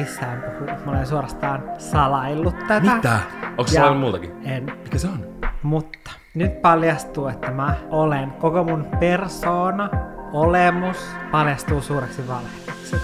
[0.00, 0.86] missään puhunut.
[0.86, 2.80] Mä olen suorastaan salaillut tätä.
[2.94, 3.20] Mitä?
[3.48, 4.30] Onko se muutakin?
[4.44, 4.64] En.
[4.84, 5.26] Mikä se on?
[5.62, 9.88] Mutta nyt paljastuu, että mä olen koko mun persona,
[10.32, 10.96] olemus,
[11.32, 12.96] paljastuu suureksi valheeksi.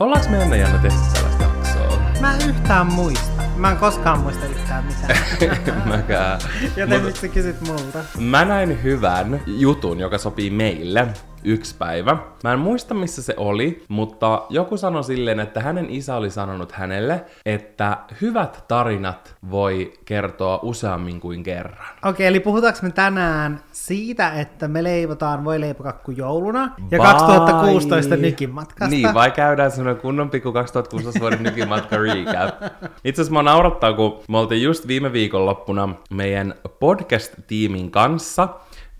[0.00, 1.98] Ollaanko me ennen jännä tehty tällaista jaksoa?
[2.20, 3.31] Mä en yhtään muista.
[3.62, 5.18] Mä en koskaan muista yhtään mitään.
[5.88, 6.40] Mäkään.
[6.76, 7.98] Joten Mut miksi kysyt multa?
[8.18, 11.06] Mä näin hyvän jutun, joka sopii meille
[11.44, 12.16] yksi päivä.
[12.44, 16.72] Mä en muista missä se oli, mutta joku sanoi silleen, että hänen isä oli sanonut
[16.72, 21.86] hänelle, että hyvät tarinat voi kertoa useammin kuin kerran.
[22.04, 28.16] Okei, eli puhutaanko me tänään siitä, että me leivotaan voi leipokakku jouluna ja Vai- 2016
[28.16, 28.88] nykimatkasta?
[28.94, 32.62] Niin, vai käydään semmoinen kunnon pikku 2016 vuoden nykimatka recap.
[33.04, 38.48] Itse asiassa mä naurattaa, kun me oltiin just viime viikonloppuna meidän podcast-tiimin kanssa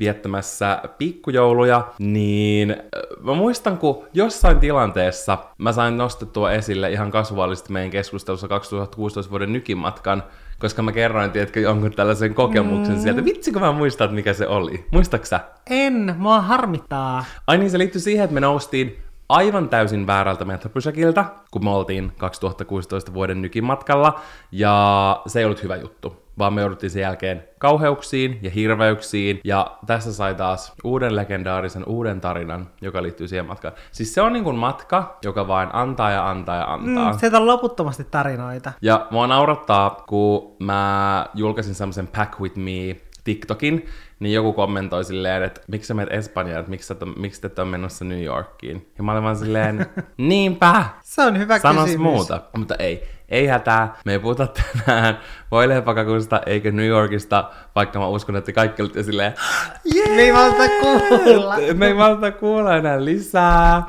[0.00, 2.76] viettämässä pikkujouluja, niin äh,
[3.20, 9.52] mä muistan, kun jossain tilanteessa mä sain nostettua esille ihan kasuaalisesti meidän keskustelussa 2016 vuoden
[9.52, 10.22] nykimatkan,
[10.58, 13.00] koska mä kerroin, tiedätkö, jonkun tällaisen kokemuksen mm.
[13.00, 13.24] sieltä.
[13.24, 14.86] Vitsi, kun mä muistan, että mikä se oli.
[14.90, 15.40] Muistaksä?
[15.70, 17.24] En, mua harmittaa.
[17.46, 22.12] Ai niin, se liittyy siihen, että me noustiin aivan täysin väärältä metropysäkiltä, kun me oltiin
[22.18, 24.20] 2016 vuoden nykimatkalla,
[24.52, 29.78] ja se ei ollut hyvä juttu, vaan me jouduttiin sen jälkeen kauheuksiin ja hirveyksiin, ja
[29.86, 33.74] tässä sai taas uuden legendaarisen uuden tarinan, joka liittyy siihen matkaan.
[33.92, 37.12] Siis se on niin kuin matka, joka vain antaa ja antaa ja antaa.
[37.12, 38.72] Mm, sieltä on loputtomasti tarinoita.
[38.83, 43.86] Ja mua naurattaa, kun mä julkaisin semmoisen Pack With Me TikTokin,
[44.20, 47.70] niin joku kommentoi silleen, että miksi sä menet Espanjaan, että miksi, et, miksi te ole
[47.70, 48.92] menossa New Yorkiin.
[48.98, 49.86] Ja mä olin vaan silleen,
[50.17, 52.02] niinpä, Se on hyvä sanos kysymys.
[52.02, 52.41] muuta.
[52.56, 53.02] Mutta ei,
[53.33, 54.47] ei hätää, me ei puhuta
[54.86, 55.19] tänään
[55.50, 59.34] voileipakakusta eikä New Yorkista, vaikka mä uskon, että kaikki olette silleen,
[59.95, 60.11] Yeah!
[60.17, 61.56] Me ei valta kuulla.
[61.79, 63.83] me ei valta kuulla enää lisää.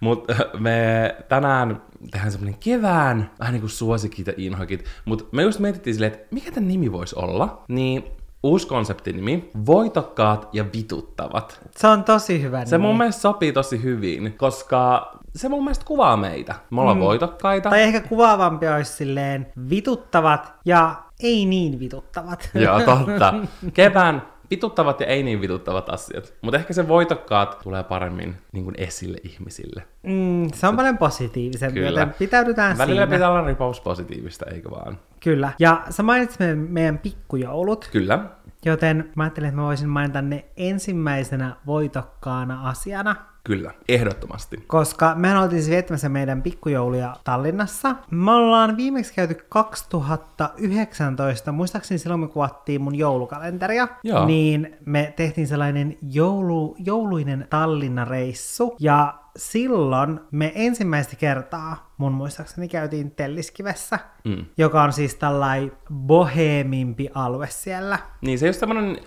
[0.00, 4.84] Mutta me tänään tehdään semmonen kevään, vähän niinku suosikit ja inhokit.
[5.04, 7.62] Mutta me just mietittiin silleen, että mikä tämän nimi voisi olla.
[7.68, 8.04] Niin
[8.42, 11.60] uusi konseptinimi, voitokkaat ja vituttavat.
[11.76, 12.86] Se on tosi hyvä Se nimi.
[12.86, 16.54] mun mielestä sopii tosi hyvin, koska se mun mielestä kuvaa meitä.
[16.70, 17.02] Me ollaan mm.
[17.02, 17.70] voitokkaita.
[17.70, 22.50] Tai ehkä kuvaavampi olisi silleen vituttavat ja ei niin vituttavat.
[22.54, 23.34] Joo, totta.
[23.74, 26.34] Kevään vituttavat ja ei niin vituttavat asiat.
[26.42, 29.82] Mutta ehkä se voitokkaat tulee paremmin niin kuin esille ihmisille.
[30.02, 32.00] Mm, se on paljon positiivisempi, Kyllä.
[32.00, 33.16] joten pitäydytään Välillä siinä.
[33.16, 34.98] pitää olla ripaus positiivista, eikö vaan?
[35.20, 35.52] Kyllä.
[35.58, 38.24] Ja sä mainitsit meidän, meidän pikkujoulut, Kyllä.
[38.64, 43.16] joten mä ajattelin, että mä voisin mainita ne ensimmäisenä voitokkaana asiana.
[43.44, 43.70] Kyllä.
[43.88, 44.64] Ehdottomasti.
[44.66, 47.94] Koska mehän oltiin siis viettämässä meidän pikkujouluja Tallinnassa.
[48.10, 53.88] Me ollaan viimeksi käyty 2019, muistaakseni silloin me kuvattiin mun joulukalenteria.
[54.04, 54.26] Joo.
[54.26, 58.76] Niin me tehtiin sellainen joulu, jouluinen Tallinna-reissu.
[58.80, 64.44] Ja silloin me ensimmäistä kertaa mun muistaakseni käytiin Telliskivessä, Mm.
[64.58, 67.98] joka on siis tällainen bohemimpi alue siellä.
[68.20, 68.98] Niin se ei ole semmoinen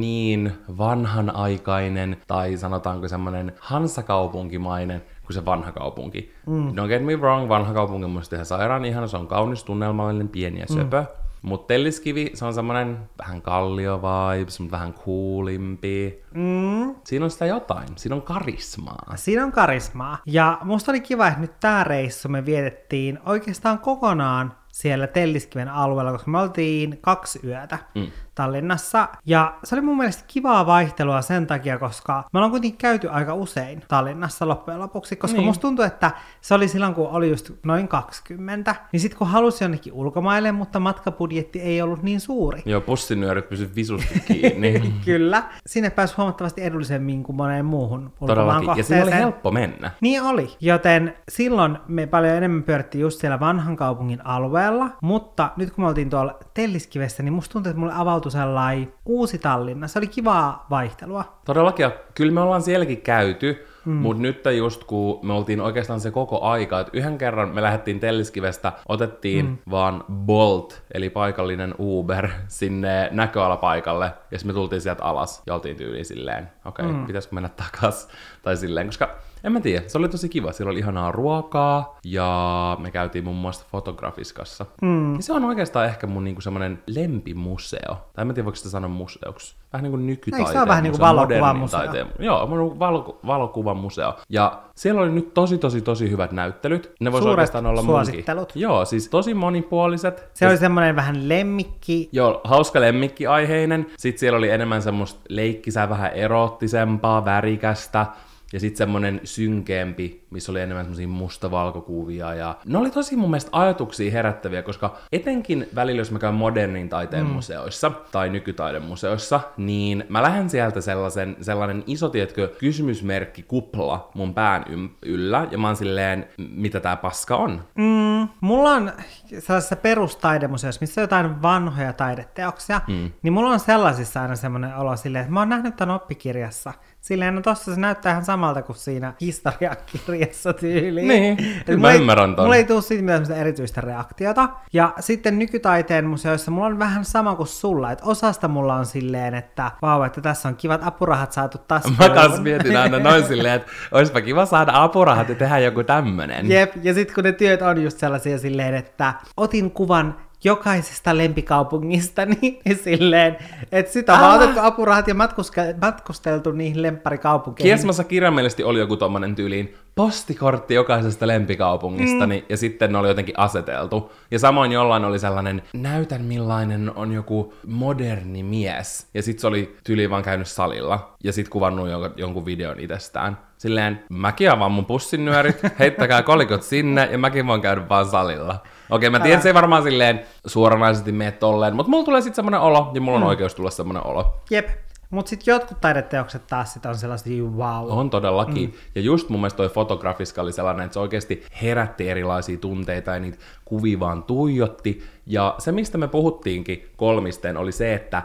[0.00, 6.32] niin vanhanaikainen tai sanotaanko semmoinen hansakaupunkimainen kuin se vanha kaupunki.
[6.46, 6.68] Mm.
[6.68, 10.28] Don't get me wrong, vanha kaupunki on musta ihan sairaan ihana, se on kaunis, tunnelmallinen,
[10.28, 11.00] pieni ja söpö.
[11.00, 11.23] Mm.
[11.44, 16.22] Mutta Telliskivi, se on semmoinen vähän kallio vibes, mutta vähän coolimpi.
[16.34, 16.94] Mm.
[17.04, 19.12] Siinä on sitä jotain, siinä on karismaa.
[19.14, 20.18] Siinä on karismaa.
[20.26, 26.12] Ja musta oli kiva, että nyt tää reissu me vietettiin oikeastaan kokonaan siellä Telliskiven alueella,
[26.12, 28.06] koska me oltiin kaksi yötä mm.
[28.34, 29.08] Tallinnassa.
[29.26, 33.34] Ja se oli mun mielestä kivaa vaihtelua sen takia, koska me ollaan kuitenkin käyty aika
[33.34, 35.46] usein Tallinnassa loppujen lopuksi, koska Niin.
[35.46, 39.64] musta tuntui, että se oli silloin, kun oli just noin 20, niin sitten kun halusi
[39.64, 42.62] jonnekin ulkomaille, mutta matkabudjetti ei ollut niin suuri.
[42.66, 44.94] Joo, pussinyöryt pysy visusti kiinni.
[45.04, 45.42] Kyllä.
[45.66, 48.68] Sinne pääsi huomattavasti edullisemmin kuin moneen muuhun Todellakin.
[48.76, 49.90] Ja siinä oli helppo mennä.
[50.00, 50.50] Niin oli.
[50.60, 55.88] Joten silloin me paljon enemmän pyörittiin just siellä vanhan kaupungin alueella, mutta nyt kun me
[55.88, 59.88] oltiin tuolla Telliskivessä, niin musta tuntuu, että mulle avautui sellainen uusi Tallinna.
[59.88, 61.24] Se oli kivaa vaihtelua.
[61.44, 63.92] Todellakin, ja kyllä me ollaan sielläkin käyty, mm.
[63.92, 68.00] mutta nyt just kun me oltiin oikeastaan se koko aika, että yhden kerran me lähdettiin
[68.00, 69.58] Telliskivestä, otettiin mm.
[69.70, 75.76] vaan Bolt, eli paikallinen Uber, sinne näköalapaikalle, ja sitten me tultiin sieltä alas, ja oltiin
[75.76, 77.06] tyyliin silleen, okei, okay, mm.
[77.06, 78.08] pitäisikö mennä takas,
[78.42, 80.52] tai silleen, koska En mä tiedä, se oli tosi kiva.
[80.52, 84.66] Siellä oli ihanaa ruokaa ja me käytiin muun muassa fotografiskassa.
[84.82, 85.14] Mm.
[85.16, 87.80] Ja se on oikeastaan ehkä mun niinku semmonen lempimuseo.
[88.14, 89.56] Tai en mä tiedä, voiko sitä sanoa museoksi.
[89.72, 91.80] Vähän niin kuin nykytaiteen Eikö se ole vähän niin kuin museo, valokuvan modernin museo?
[91.80, 94.14] taiteen- Joo, mun valo, valokuvan museo.
[94.28, 96.92] Ja siellä oli nyt tosi, tosi, tosi hyvät näyttelyt.
[97.00, 98.40] Ne vois Suuret oikeastaan olla suosittelut.
[98.48, 98.62] munkin.
[98.62, 100.28] Joo, siis tosi monipuoliset.
[100.34, 102.08] Se oli semmoinen vähän lemmikki.
[102.12, 103.86] Joo, hauska lemmikkiaiheinen.
[103.98, 108.06] Sitten siellä oli enemmän semmoista leikkisää, vähän eroottisempaa, värikästä.
[108.54, 112.34] Ja sitten semmonen synkeämpi, missä oli enemmän semmoisia mustavalkokuvia.
[112.34, 116.88] Ja ne oli tosi mun mielestä ajatuksia herättäviä, koska etenkin välillä, jos mä käyn modernin
[116.88, 117.32] taiteen mm.
[117.32, 124.64] museoissa tai nykytaidemuseoissa, niin mä lähden sieltä sellaisen, sellainen iso, tietkö, kysymysmerkki kupla mun pään
[125.02, 125.46] yllä.
[125.50, 127.64] Ja mä oon silleen, mitä tää paska on.
[127.74, 128.92] Mm, mulla on
[129.38, 133.10] sellaisessa perustaidemuseossa, missä on jotain vanhoja taideteoksia, mm.
[133.22, 136.72] niin mulla on sellaisissa aina semmoinen olo silleen, että mä oon nähnyt tämän oppikirjassa.
[137.00, 140.12] Silleen, no tossa se näyttää ihan samalta kuin siinä historiakirjassa
[140.60, 141.08] tyyliin.
[141.08, 142.44] Niin, kyllä mulla mä ei- ymmärrän ton.
[142.44, 144.48] Mulla ei tule siitä mitään erityistä reaktiota.
[144.72, 149.34] Ja sitten nykytaiteen museoissa mulla on vähän sama kuin sulla, että osasta mulla on silleen,
[149.34, 151.96] että vau, että tässä on kivat apurahat saatu taskuun.
[151.98, 156.50] Mä kans mietin aina noin silleen, että olisipa kiva saada apurahat ja tehdä joku tämmönen.
[156.50, 162.26] Jep, ja sitten kun ne työt on just sellaisia silleen, että otin kuvan jokaisesta lempikaupungista,
[162.40, 163.36] niin silleen,
[163.72, 167.70] että sit on vaan otettu apurahat ja matkuske- matkusteltu niihin lempparikaupunkeihin.
[167.70, 172.46] Kiesmassa kirjaimellisesti oli joku tommonen tyyliin postikortti jokaisesta lempikaupungistani, mm.
[172.48, 174.12] ja sitten ne oli jotenkin aseteltu.
[174.30, 179.06] Ja samoin jollain oli sellainen, näytän millainen on joku moderni mies.
[179.14, 183.38] Ja sitten se oli tyyliin vaan käynyt salilla, ja sitten kuvannut jonkun, jonkun videon itsestään.
[183.58, 188.62] Silleen, mäkin avaan mun pussin nyörit, heittäkää kolikot sinne, ja mäkin voin käydä vaan salilla.
[188.94, 192.34] Okei, mä tiedän, että se ei varmaan silleen suoranaisesti mene tolleen, mutta mulla tulee sitten
[192.34, 193.28] semmonen olo, ja mulla on mm.
[193.28, 194.36] oikeus tulla semmonen olo.
[194.50, 194.68] Jep,
[195.10, 197.90] mutta sitten jotkut taideteokset taas sit on sellaisia wow.
[197.90, 198.70] On todellakin.
[198.70, 198.76] Mm.
[198.94, 203.20] Ja just mun mielestä toi fotografiska oli sellainen, että se oikeasti herätti erilaisia tunteita ja
[203.20, 205.02] niitä kuvia vaan tuijotti.
[205.26, 208.22] Ja se, mistä me puhuttiinkin kolmisteen, oli se, että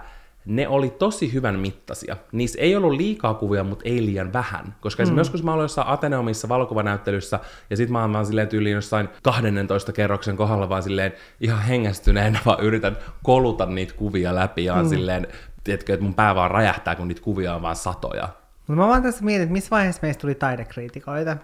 [0.50, 2.18] ne oli tosi hyvän mittaisia.
[2.32, 4.76] Niissä ei ollut liikaa kuvia, mutta ei liian vähän.
[4.82, 5.18] Koska mm.
[5.18, 9.92] joskus mä olin jossain Ateneumissa valokuvänäyttelyssä, ja sit mä oon vaan silleen tyyliin jossain 12
[9.92, 14.90] kerroksen kohdalla vaan silleen ihan hengästyneenä vaan yritän koluta niitä kuvia läpi, ja mm.
[14.90, 15.28] silleen,
[15.64, 18.30] tiedätkö, että mun pää vaan räjähtää, kun niitä kuvia on vaan satoja.
[18.70, 21.38] Mutta mä vaan tässä mietin, että missä vaiheessa meistä tuli taidekriitikoita.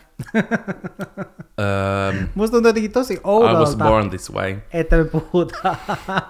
[1.60, 4.56] Öö, Musta tuntuu jotenkin tosi I was oudolta, born this way.
[4.74, 5.76] että me puhutaan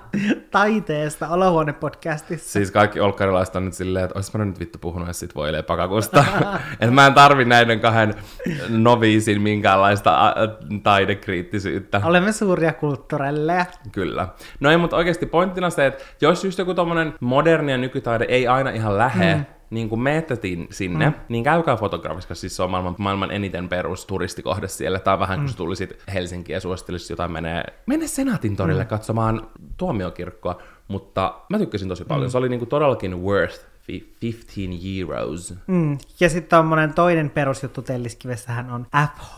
[0.51, 2.51] taiteesta olohuone-podcastissa.
[2.51, 6.25] Siis kaikki olkkarilaiset on nyt silleen, että oispa nyt vittu puhunut edes sit voi pakakusta.
[6.79, 8.13] että mä en tarvi näiden kahden
[8.69, 10.35] noviisin minkäänlaista
[10.83, 12.01] taidekriittisyyttä.
[12.03, 13.65] Olemme suuria kulttuurelleja.
[13.91, 14.27] Kyllä.
[14.59, 18.47] No ei, mutta oikeasti pointtina se, että jos just joku tommonen moderni ja nykytaide ei
[18.47, 19.45] aina ihan lähe, mm.
[19.69, 20.37] Niin kuin menette
[20.69, 21.15] sinne, mm.
[21.29, 24.99] niin käykää fotografiskassa, siis se on maailman, maailman eniten perus turistikohde siellä.
[24.99, 25.55] Tai vähän kun mm.
[25.55, 28.87] tulisit Helsinkiin ja suosittelisit jotain menee, mene Senaatin torille mm.
[28.87, 29.47] katsomaan
[29.77, 30.61] tuomiokirkkoa.
[30.87, 32.27] Mutta mä tykkäsin tosi paljon.
[32.27, 32.31] Mm.
[32.31, 34.61] Se oli niinku todellakin worth 15
[34.99, 35.53] euros.
[35.67, 35.97] Mm.
[36.19, 39.37] Ja sitten tommonen toinen perusjuttu Telliskivessähän on f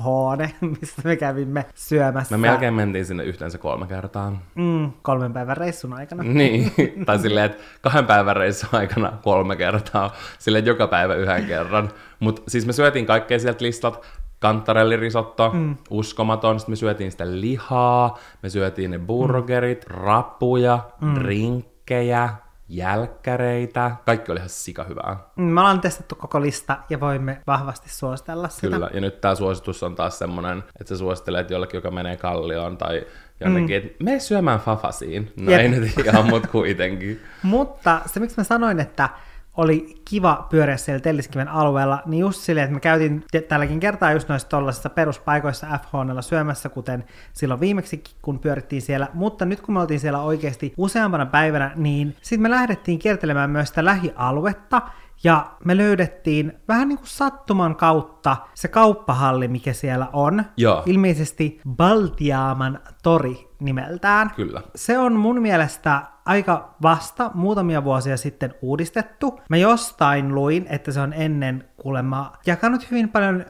[0.81, 2.38] mistä me kävimme syömässä.
[2.38, 4.41] Me melkein mentiin sinne yhteensä kolme kertaa.
[4.55, 6.23] Mm, kolmen päivän reissun aikana.
[6.38, 6.71] Niin,
[7.05, 11.89] tai silleen, että kahden päivän reissun aikana kolme kertaa, silleen joka päivä yhden kerran.
[12.19, 14.05] Mutta siis me syötiin kaikkea sieltä listat,
[14.39, 15.75] kantarellirisotto, mm.
[15.89, 19.95] uskomaton, sitten me syötiin sitä lihaa, me syötiin ne burgerit, mm.
[19.95, 21.15] rappuja, mm.
[21.15, 22.29] drinkkejä,
[22.69, 25.18] jälkkäreitä, kaikki oli ihan sika hyvää.
[25.36, 28.68] Mm, Me ollaan testattu koko lista ja voimme vahvasti suositella sitä.
[28.68, 32.78] Kyllä, ja nyt tämä suositus on taas semmoinen, että sä suosittelet jollekin, joka menee kallioon
[32.78, 33.06] tai
[33.40, 33.88] jonnekin, mm.
[33.88, 35.33] että mene syömään fafasiin.
[35.40, 35.62] No Jep.
[35.62, 37.21] ei nyt ihan, mutta kuitenkin.
[37.44, 39.09] Mutta se, miksi mä sanoin, että
[39.57, 44.30] oli kiva pyöriä siellä Telliskiven alueella, niin just silleen, että me käytiin tälläkin kertaa just
[44.30, 45.85] noissa tollasissa peruspaikoissa f
[46.21, 51.26] syömässä, kuten silloin viimeksi, kun pyörittiin siellä, mutta nyt kun me oltiin siellä oikeasti useampana
[51.26, 54.81] päivänä, niin sitten me lähdettiin kiertelemään myös sitä lähialuetta,
[55.23, 60.44] ja me löydettiin vähän niin kuin sattuman kautta se kauppahalli, mikä siellä on.
[60.57, 60.83] Joo.
[60.85, 64.31] Ilmeisesti Baltiaaman tori nimeltään.
[64.35, 64.61] Kyllä.
[64.76, 69.40] Se on mun mielestä aika vasta muutamia vuosia sitten uudistettu.
[69.50, 73.46] Mä jostain luin, että se on ennen kuulemma jakanut hyvin paljon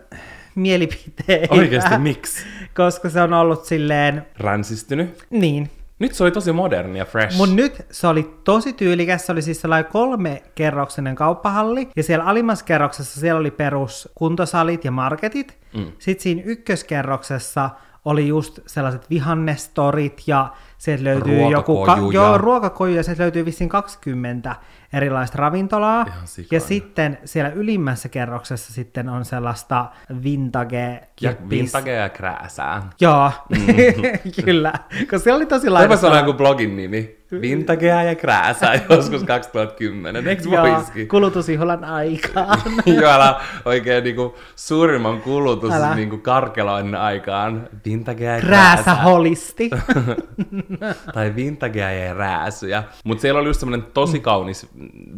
[0.55, 1.55] mielipiteitä.
[1.55, 2.45] Oikeasti miksi?
[2.75, 5.25] Koska se on ollut silleen, Ränsistynyt.
[5.29, 5.69] niin.
[5.99, 7.37] Nyt se oli tosi moderni ja fresh.
[7.37, 12.25] Mun nyt se oli tosi tyylikäs, se oli siis sellainen kolme kerroksinen kauppahalli, ja siellä
[12.25, 15.57] alimmassa kerroksessa siellä oli perus kuntosalit ja marketit.
[15.73, 15.91] Mm.
[15.99, 17.69] Sitten siinä ykköskerroksessa
[18.07, 21.73] oli just sellaiset vihannestorit ja sieltä löytyy joku...
[21.73, 22.21] Ruokakojuja.
[22.21, 24.55] joo, ruokakoju ja sieltä löytyy vissiin 20
[24.93, 26.05] erilaista ravintolaa.
[26.51, 29.85] Ja sitten siellä ylimmässä kerroksessa sitten on sellaista
[30.23, 31.07] vintage...
[31.21, 32.89] Ja vintage ja krääsää.
[33.01, 33.31] Joo,
[34.45, 34.73] kyllä.
[34.99, 35.97] Koska siellä oli tosi lailla...
[35.97, 37.16] se on joku blogin nimi.
[37.31, 40.27] Vintagea ja krääsää joskus 2010.
[40.27, 41.07] Eikö Joo, voisikin?
[41.07, 42.61] kulutusjuhlan aikaan.
[43.01, 45.95] Joo, älä oikein niinku suurimman kulutus Älä.
[45.95, 47.69] niinku karkeloinnin aikaan.
[47.85, 49.03] Vintagea ja Rääsä krääsää.
[49.03, 49.69] holisti.
[51.13, 52.83] tai vintagea ja rääsyjä.
[53.03, 54.67] Mutta siellä oli just semmoinen tosi kaunis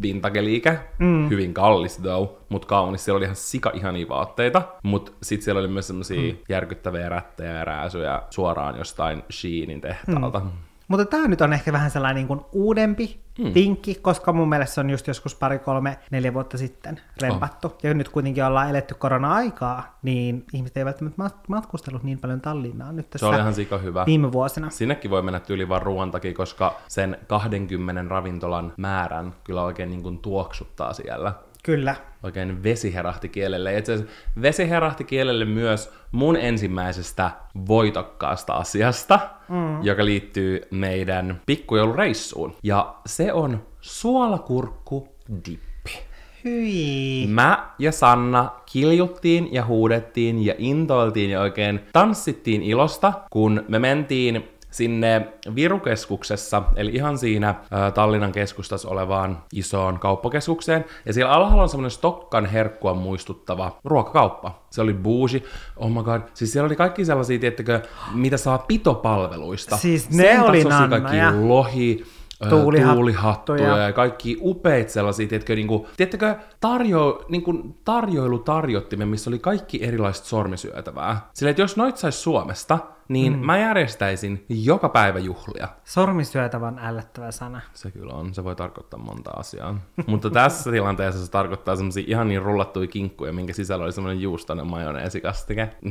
[0.02, 0.78] vintage-liike.
[0.98, 1.30] Mm.
[1.30, 3.04] Hyvin kallis though, mutta kaunis.
[3.04, 4.62] Siellä oli ihan sika ihania vaatteita.
[4.82, 6.38] Mutta sitten siellä oli myös semmoisia mm.
[6.48, 10.38] järkyttäviä rättejä ja rääsyjä suoraan jostain Sheenin tehtaalta.
[10.38, 10.50] Mm.
[10.90, 13.54] Mutta tämä nyt on ehkä vähän sellainen niin kuin uudempi hmm.
[13.54, 17.66] vinkki, koska mun mielestä se on just joskus pari, kolme, neljä vuotta sitten rempattu.
[17.68, 17.78] Oh.
[17.82, 22.96] Ja nyt kuitenkin ollaan eletty korona-aikaa, niin ihmiset eivät välttämättä mat- matkustellut niin paljon Tallinnaan
[22.96, 24.06] nyt Se tässä oli ihan sika hyvä.
[24.06, 24.70] viime vuosina.
[24.70, 30.02] Sinnekin voi mennä tyyli vaan ruoan takia, koska sen 20 ravintolan määrän kyllä oikein niin
[30.02, 31.34] kuin tuoksuttaa siellä.
[31.62, 31.96] Kyllä.
[32.22, 33.72] Oikein vesi herahti kielelle.
[33.72, 37.30] Ja Itse asiassa vesi herahti kielelle myös mun ensimmäisestä
[37.68, 39.82] voitokkaasta asiasta, mm.
[39.82, 42.54] joka liittyy meidän pikkujoulureissuun.
[42.62, 46.10] Ja se on suolakurkku dippi.
[46.44, 47.26] Hyi.
[47.26, 54.48] Mä ja Sanna kiljuttiin ja huudettiin ja intoiltiin ja oikein tanssittiin ilosta, kun me mentiin
[54.70, 60.84] sinne Virukeskuksessa, eli ihan siinä ä, Tallinnan keskustassa olevaan isoon kauppakeskukseen.
[61.06, 64.62] Ja siellä alhaalla on semmoinen Stokkan herkkua muistuttava ruokakauppa.
[64.70, 65.42] Se oli bougie.
[65.76, 66.20] Oh my god.
[66.34, 67.80] Siis siellä oli kaikki sellaisia, tiettäkö,
[68.14, 69.76] mitä saa pitopalveluista.
[69.76, 71.00] Siis ne Sen oli nannoja.
[71.02, 72.04] kaikki lohi,
[72.48, 72.94] Tuulihattuja.
[72.94, 80.24] tuulihattuja ja kaikki upeit sellaisia, tiedätkö, niinku, tiedätkö tarjo, niinku, tarjoilutarjottimme, missä oli kaikki erilaiset
[80.24, 81.28] sormisyötävää.
[81.34, 82.78] Sillä, että jos noit sais Suomesta,
[83.08, 83.46] niin mm.
[83.46, 85.68] mä järjestäisin joka päivä juhlia.
[85.84, 87.60] Sormisyötävän ällöttävä sana.
[87.74, 89.78] Se kyllä on, se voi tarkoittaa monta asiaa.
[90.06, 94.66] Mutta tässä tilanteessa se tarkoittaa semmosia ihan niin rullattuja kinkkuja, minkä sisällä oli semmoinen juustoinen
[94.66, 95.68] majoneesikastike.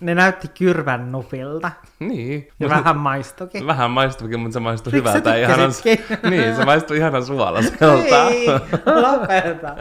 [0.00, 1.70] Ne näytti kyrvän nupilta.
[1.98, 2.48] niin.
[2.60, 3.66] Ja Mut- vähän maistukin.
[3.66, 5.36] Vähän maistuikin, mutta se maistui hyvältä.
[5.36, 5.70] ja Ihanan,
[6.30, 8.28] niin, se maistui ihanan suolaiselta.
[8.28, 8.46] Ei,
[8.86, 9.76] lopeta.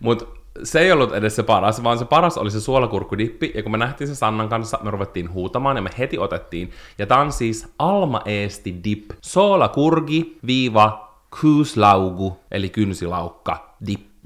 [0.00, 0.24] Mutta
[0.64, 3.78] se ei ollut edes se paras, vaan se paras oli se suolakurkkudippi, ja kun me
[3.78, 6.70] nähtiin se Sannan kanssa, me ruvettiin huutamaan, ja me heti otettiin.
[6.98, 13.74] Ja tää on siis Alma Eesti Dip, suolakurgi viiva kyyslaugu, eli kynsilaukka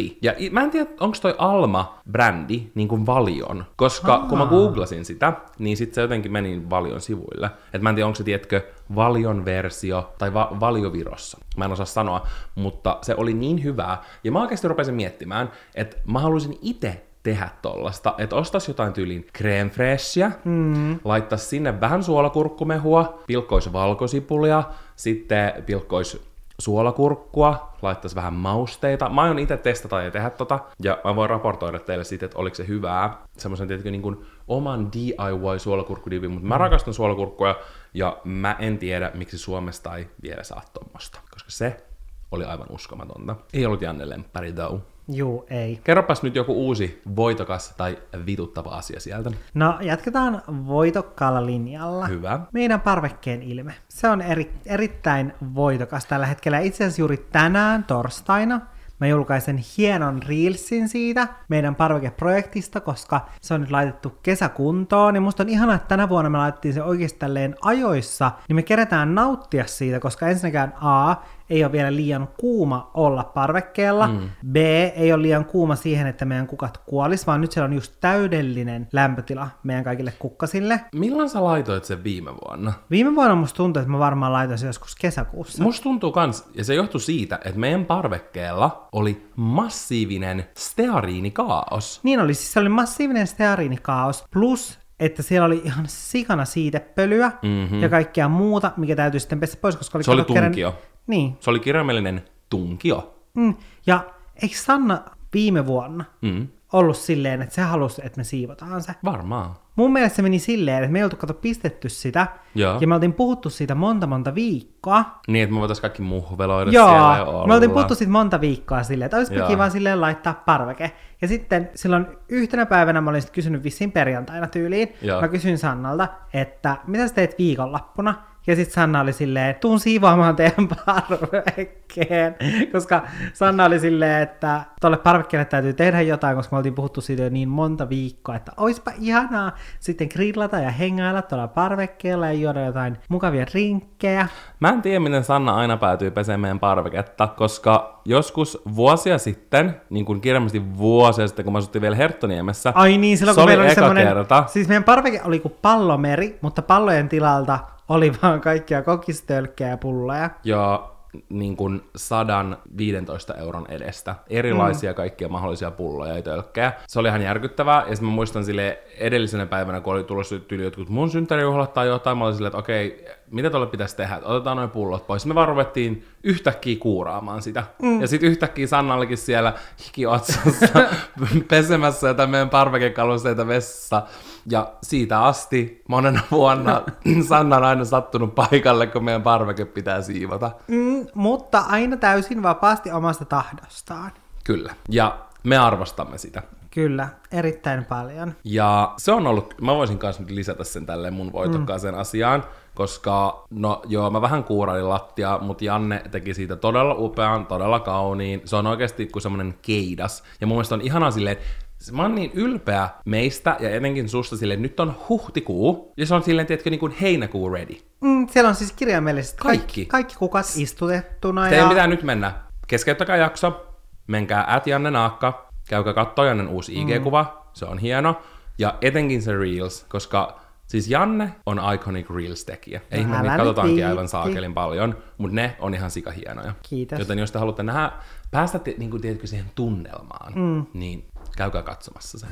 [0.00, 0.18] dippi.
[0.22, 4.26] Ja mä en tiedä, onko toi Alma-brändi niin kuin Valion, koska Aa.
[4.28, 7.50] kun mä googlasin sitä, niin sit se jotenkin meni Valion sivuille.
[7.72, 8.62] Et mä en tiedä, onko se, tiedätkö,
[8.94, 11.38] Valion versio tai va- Valiovirossa.
[11.56, 14.02] Mä en osaa sanoa, mutta se oli niin hyvää.
[14.24, 19.26] Ja mä oikeasti rupesin miettimään, että mä haluaisin itse tehdä tollasta, että ostas jotain tyyliin
[19.38, 20.98] crème fraîcheä, mm.
[21.04, 24.64] laittaisi sinne vähän suolakurkkumehua, pilkkois valkosipulia,
[24.96, 26.29] sitten pilkkois
[26.60, 29.08] suolakurkkua, laittaisi vähän mausteita.
[29.08, 32.56] Mä aion itse testata ja tehdä tota, ja mä voin raportoida teille siitä, että oliko
[32.56, 33.26] se hyvää.
[33.38, 37.54] Semmoisen tietenkin niin kuin oman DIY-suolakurkkudivin, mutta mä rakastan suolakurkkuja,
[37.94, 41.86] ja mä en tiedä, miksi Suomesta ei vielä saa tommosta, koska se
[42.32, 43.36] oli aivan uskomatonta.
[43.52, 44.80] Ei ollut Janne lemppari though.
[45.12, 45.80] Juu, ei.
[45.84, 49.30] Kerropas nyt joku uusi voitokas tai vituttava asia sieltä.
[49.54, 52.06] No, jatketaan voitokkaalla linjalla.
[52.06, 52.40] Hyvä.
[52.52, 53.74] Meidän parvekkeen ilme.
[53.88, 56.58] Se on eri, erittäin voitokas tällä hetkellä.
[56.58, 58.60] Itse asiassa juuri tänään, torstaina,
[59.00, 65.14] mä julkaisen hienon reelsin siitä meidän parvekeprojektista, koska se on nyt laitettu kesäkuntoon.
[65.14, 68.62] Ja musta on ihanaa, että tänä vuonna me laitettiin se oikeasti tälleen ajoissa, niin me
[68.62, 71.14] kerätään nauttia siitä, koska ensinnäkään A,
[71.50, 74.06] ei ole vielä liian kuuma olla parvekkeella.
[74.06, 74.30] Mm.
[74.52, 74.56] B,
[74.96, 78.88] ei ole liian kuuma siihen, että meidän kukat kuolis, vaan nyt siellä on just täydellinen
[78.92, 80.80] lämpötila meidän kaikille kukkasille.
[80.94, 82.72] Milloin sä laitoit sen viime vuonna?
[82.90, 85.62] Viime vuonna musta tuntui, että mä varmaan laitoin sen joskus kesäkuussa.
[85.62, 92.00] Musta tuntuu kans, ja se johtui siitä, että meidän parvekkeella oli massiivinen steariinikaos.
[92.02, 97.82] Niin oli, siis se oli massiivinen steariinikaos, plus että siellä oli ihan sikana siitepölyä mm-hmm.
[97.82, 100.04] ja kaikkea muuta, mikä täytyy sitten pestä pois, koska oli...
[100.04, 100.74] Se oli kato kerran- tunkio.
[101.06, 101.36] Niin.
[101.40, 103.14] Se oli kirjaimellinen tunkio.
[103.34, 103.54] Mm.
[103.86, 104.00] Ja
[104.42, 104.98] eikö Sanna
[105.34, 106.48] viime vuonna Mm.
[106.72, 108.92] ollut silleen, että se halusi, että me siivotaan se?
[109.04, 109.50] Varmaan.
[109.76, 112.78] Mun mielestä se meni silleen, että me ei oltu kato pistetty sitä, Joo.
[112.80, 115.04] ja me oltiin puhuttu siitä monta monta viikkoa.
[115.28, 117.46] Niin, että me voitais kaikki muhveloida siellä ja Joo, olla.
[117.46, 119.48] me oltiin puhuttu siitä monta viikkoa silleen, että olisi Joo.
[119.48, 120.92] kiva silleen laittaa parveke.
[121.22, 124.92] Ja sitten silloin yhtenä päivänä mä olin sit kysynyt vissiin perjantaina tyyliin.
[125.02, 125.20] Joo.
[125.20, 128.14] Mä kysyin Sannalta, että mitä sä teet viikonloppuna?
[128.46, 132.36] Ja sitten Sanna oli silleen, tuun siivoamaan teidän parvekkeen,
[132.72, 137.22] koska Sanna oli silleen, että tuolle parvekkeelle täytyy tehdä jotain, koska me oltiin puhuttu siitä
[137.22, 142.64] jo niin monta viikkoa, että oispa ihanaa sitten grillata ja hengailla tuolla parvekkeella ja juoda
[142.64, 144.28] jotain mukavia rinkkejä.
[144.60, 150.20] Mä en tiedä, miten Sanna aina päätyy pesemään parveketta, koska joskus vuosia sitten, niin kuin
[150.20, 153.62] kirjallisesti vuosia sitten, kun mä asuttiin vielä Herttoniemessä, Ai niin, silloin se kun oli meillä
[153.62, 154.44] oli eka semmoinen, kerta.
[154.46, 157.58] siis meidän parveke oli kuin pallomeri, mutta pallojen tilalta
[157.90, 160.30] oli vaan kaikkia kokistölkkejä ja pulloja.
[160.44, 160.90] ja
[161.28, 164.14] niin kuin 115 euron edestä.
[164.28, 164.94] Erilaisia mm.
[164.94, 166.72] kaikkia mahdollisia pulloja ja tölkkejä.
[166.86, 167.80] Se oli ihan järkyttävää.
[167.80, 171.86] Ja sitten mä muistan sille edellisenä päivänä, kun oli tulossa tyyli jotkut mun synttärijuhlat tai
[171.86, 174.20] jotain, mä olin silleen, että okei, mitä tuolle pitäisi tehdä?
[174.24, 175.26] Otetaan noin pullot pois.
[175.26, 177.64] Me vaan ruvettiin yhtäkkiä kuuraamaan sitä.
[177.82, 178.00] Mm.
[178.00, 179.54] Ja sitten yhtäkkiä Sanna olikin siellä
[179.86, 180.68] hikiotsassa
[181.50, 184.02] pesemässä jotain meidän parvekekalusteita vessassa.
[184.50, 186.82] Ja siitä asti monena vuonna
[187.28, 190.50] Sanna on aina sattunut paikalle, kun meidän parveke pitää siivota.
[190.68, 194.10] Mm, mutta aina täysin vapaasti omasta tahdostaan.
[194.44, 194.74] Kyllä.
[194.88, 196.42] Ja me arvostamme sitä.
[196.70, 198.34] Kyllä, erittäin paljon.
[198.44, 202.00] Ja se on ollut, mä voisin kanssa nyt lisätä sen tälleen mun voitokkaaseen mm.
[202.00, 207.80] asiaan, koska no joo, mä vähän kuurailin lattia, mutta Janne teki siitä todella upean, todella
[207.80, 208.42] kauniin.
[208.44, 210.24] Se on oikeasti kuin semmoinen keidas.
[210.40, 211.46] Ja mun mielestä on ihanaa silleen, että
[211.92, 216.22] Mä oon niin ylpeä meistä ja etenkin susta että nyt on huhtikuu ja se on
[216.22, 217.76] silleen, tiedätkö, niin kuin heinäkuu ready.
[218.00, 219.86] Mm, siellä on siis kirjaimellisesti kaikki, Kaikki.
[219.86, 221.48] kaikki kukat istutettuna.
[221.48, 221.68] Teidän ja...
[221.68, 222.32] pitää nyt mennä.
[222.66, 223.66] Keskeyttäkää jakso,
[224.06, 228.22] menkää at Janne Naakka, käykää kattoo Jannen uusi IG-kuva, se on hieno.
[228.58, 230.39] Ja etenkin se Reels, koska
[230.70, 232.80] siis Janne on iconic Reels-tekijä.
[232.90, 233.90] Ei ihme, niitä katsotaankin viitti.
[233.90, 236.52] aivan saakelin paljon, mutta ne on ihan sikahienoja.
[236.68, 236.98] Kiitos.
[236.98, 237.92] Joten jos te haluatte nähdä,
[238.30, 240.66] päästä te, niin kuin, tiedätkö, siihen tunnelmaan, mm.
[240.74, 242.26] niin käykää katsomassa se.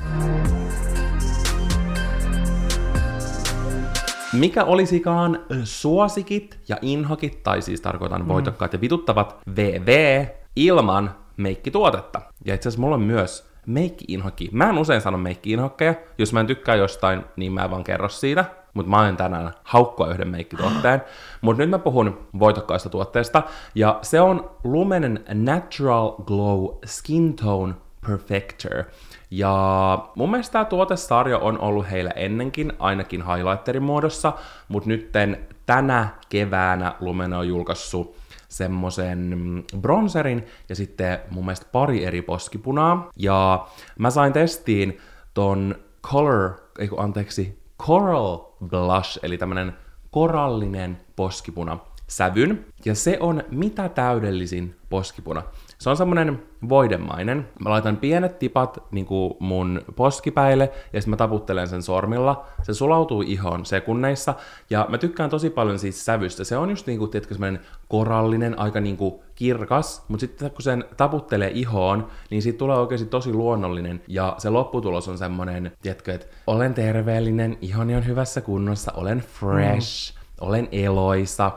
[4.33, 12.21] Mikä olisikaan suosikit ja inhokit, tai siis tarkoitan voitokkaat ja vituttavat VV ilman meikkituotetta.
[12.45, 14.49] Ja itse asiassa mulla on myös meikki-inhokki.
[14.51, 15.95] Mä en usein sano meikki-inhokkeja.
[16.17, 18.45] Jos mä en tykkää jostain, niin mä en vaan kerro siitä.
[18.73, 21.01] Mutta mä aion tänään haukkua yhden meikkituotteen.
[21.41, 23.43] Mutta nyt mä puhun voitokkaista tuotteesta.
[23.75, 27.73] Ja se on Lumenen Natural Glow Skin Tone
[28.07, 28.83] Perfector.
[29.31, 34.33] Ja mun mielestä tämä tuotesarja on ollut heillä ennenkin, ainakin highlighterin muodossa,
[34.67, 38.18] mutta nytten tänä keväänä Lumen on julkaissut
[38.49, 39.35] semmoisen
[39.81, 43.09] bronzerin ja sitten mun mielestä pari eri poskipunaa.
[43.15, 43.67] Ja
[43.99, 44.97] mä sain testiin
[45.33, 48.37] ton Color, ei kun anteeksi, Coral
[48.67, 49.73] Blush, eli tämmönen
[50.11, 55.43] korallinen poskipuna sävyn, ja se on mitä täydellisin poskipuna.
[55.79, 57.47] Se on semmonen voidemainen.
[57.59, 62.45] Mä laitan pienet tipat niin kuin mun poskipäille, ja sitten mä taputtelen sen sormilla.
[62.63, 64.33] Se sulautuu ihoon sekunneissa,
[64.69, 66.43] ja mä tykkään tosi paljon siitä sävystä.
[66.43, 71.51] Se on just niinku, tiedätkö, semmonen korallinen, aika niinku kirkas, mutta sitten kun sen taputtelee
[71.53, 76.73] ihoon, niin siitä tulee oikeasti tosi luonnollinen, ja se lopputulos on semmonen, tiedätkö, että olen
[76.73, 80.19] terveellinen, ihoni on hyvässä kunnossa, olen fresh, mm.
[80.41, 81.51] olen eloisa,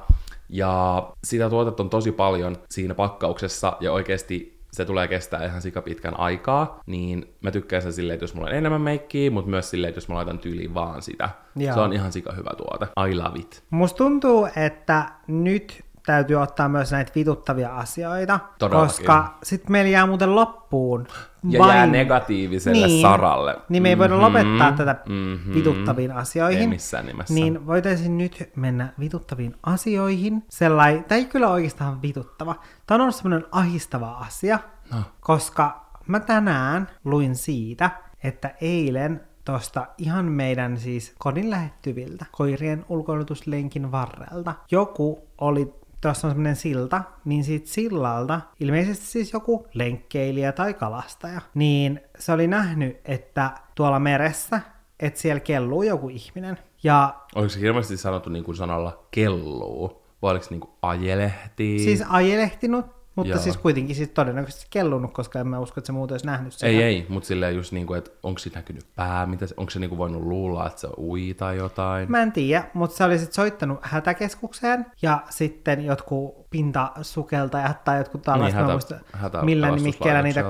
[0.53, 5.83] ja sitä tuotetta on tosi paljon siinä pakkauksessa, ja oikeasti se tulee kestää ihan sika
[5.83, 9.71] pitkän aikaa, niin mä tykkään sen silleen, että jos mulla on enemmän meikkiä, mutta myös
[9.71, 11.29] silleen, että jos mä laitan tyyliin vaan sitä.
[11.57, 11.75] Joo.
[11.75, 12.87] Se on ihan sika hyvä tuote.
[13.11, 13.62] I love it.
[13.71, 18.88] Musta tuntuu, että nyt täytyy ottaa myös näitä vituttavia asioita, Todellakin.
[18.88, 21.07] koska sitten meillä jää muuten loppuun
[21.49, 23.57] Ja jää negatiiviselle saralle.
[23.69, 25.55] Niin me ei voida Mhm, lopettaa tätä mhm.
[25.55, 26.61] vituttaviin asioihin.
[26.61, 27.35] Ei missään nimessä.
[27.35, 30.45] Niin voitaisiin nyt mennä vituttaviin asioihin.
[30.49, 32.55] Sellai, tämä ei kyllä oikeastaan vituttava.
[32.87, 34.59] Tämä on ollut semmoinen ahistava asia,
[34.93, 34.99] No.
[35.21, 37.91] koska mä tänään luin siitä,
[38.25, 46.31] että eilen tosta ihan meidän siis kodin lähettyviltä koirien ulkoilutuslenkin varrelta joku oli tuossa on
[46.31, 53.01] semmoinen silta, niin siitä sillalta, ilmeisesti siis joku lenkkeilijä tai kalastaja, niin se oli nähnyt,
[53.05, 54.61] että tuolla meressä,
[55.01, 56.59] että siellä kelluu joku ihminen.
[56.83, 60.03] Ja Oliko se hirveästi sanottu niin kuin sanalla kelluu?
[60.23, 61.79] Vai oliko se niin kuin ajelehtii?
[61.79, 63.40] siis ajelehtinut, mutta Joo.
[63.42, 66.66] siis kuitenkin siis todennäköisesti kellunut, koska en mä usko, että se muuten olisi nähnyt sitä.
[66.66, 69.79] Ei, ei, mutta silleen just niinku, että onko siitä näkynyt pää, mitä se, onko se
[69.79, 72.11] niinku voinut luulla, että se ui tai jotain.
[72.11, 78.22] Mä en tiedä, mutta se oli sitten soittanut hätäkeskukseen ja sitten jotkut pintasukeltajat tai jotkut
[78.22, 80.44] tällaiset, Niin, niin, hätä- muista, hätä- millä nimikkeellä niitä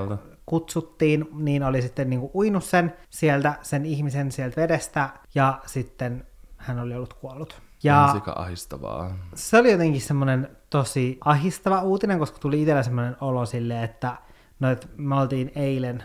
[0.45, 6.25] kutsuttiin, niin oli sitten niinku uinut sen sieltä, sen ihmisen sieltä vedestä ja sitten
[6.57, 7.61] hän oli ollut kuollut.
[7.83, 8.09] Ja...
[8.13, 9.11] Sika ahistavaa.
[9.35, 14.17] se oli jotenkin semmoinen tosi ahistava uutinen, koska tuli itsellä semmoinen olo silleen, että
[14.59, 16.03] no, et me oltiin eilen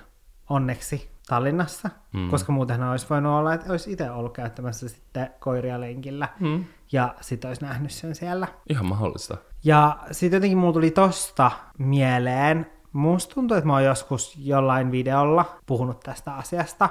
[0.49, 2.31] onneksi Tallinnassa, mm.
[2.31, 6.65] koska muutenhan olisi voinut olla, että olisi itse ollut käyttämässä sitten koiria lenkillä, mm.
[6.93, 8.49] ja sitten olisi nähnyt sen siellä.
[8.69, 9.37] Ihan mahdollista.
[9.65, 15.59] Ja sitten jotenkin mulla tuli tosta mieleen, Musta tuntuu, että mä oon joskus jollain videolla
[15.67, 16.89] puhunut tästä asiasta,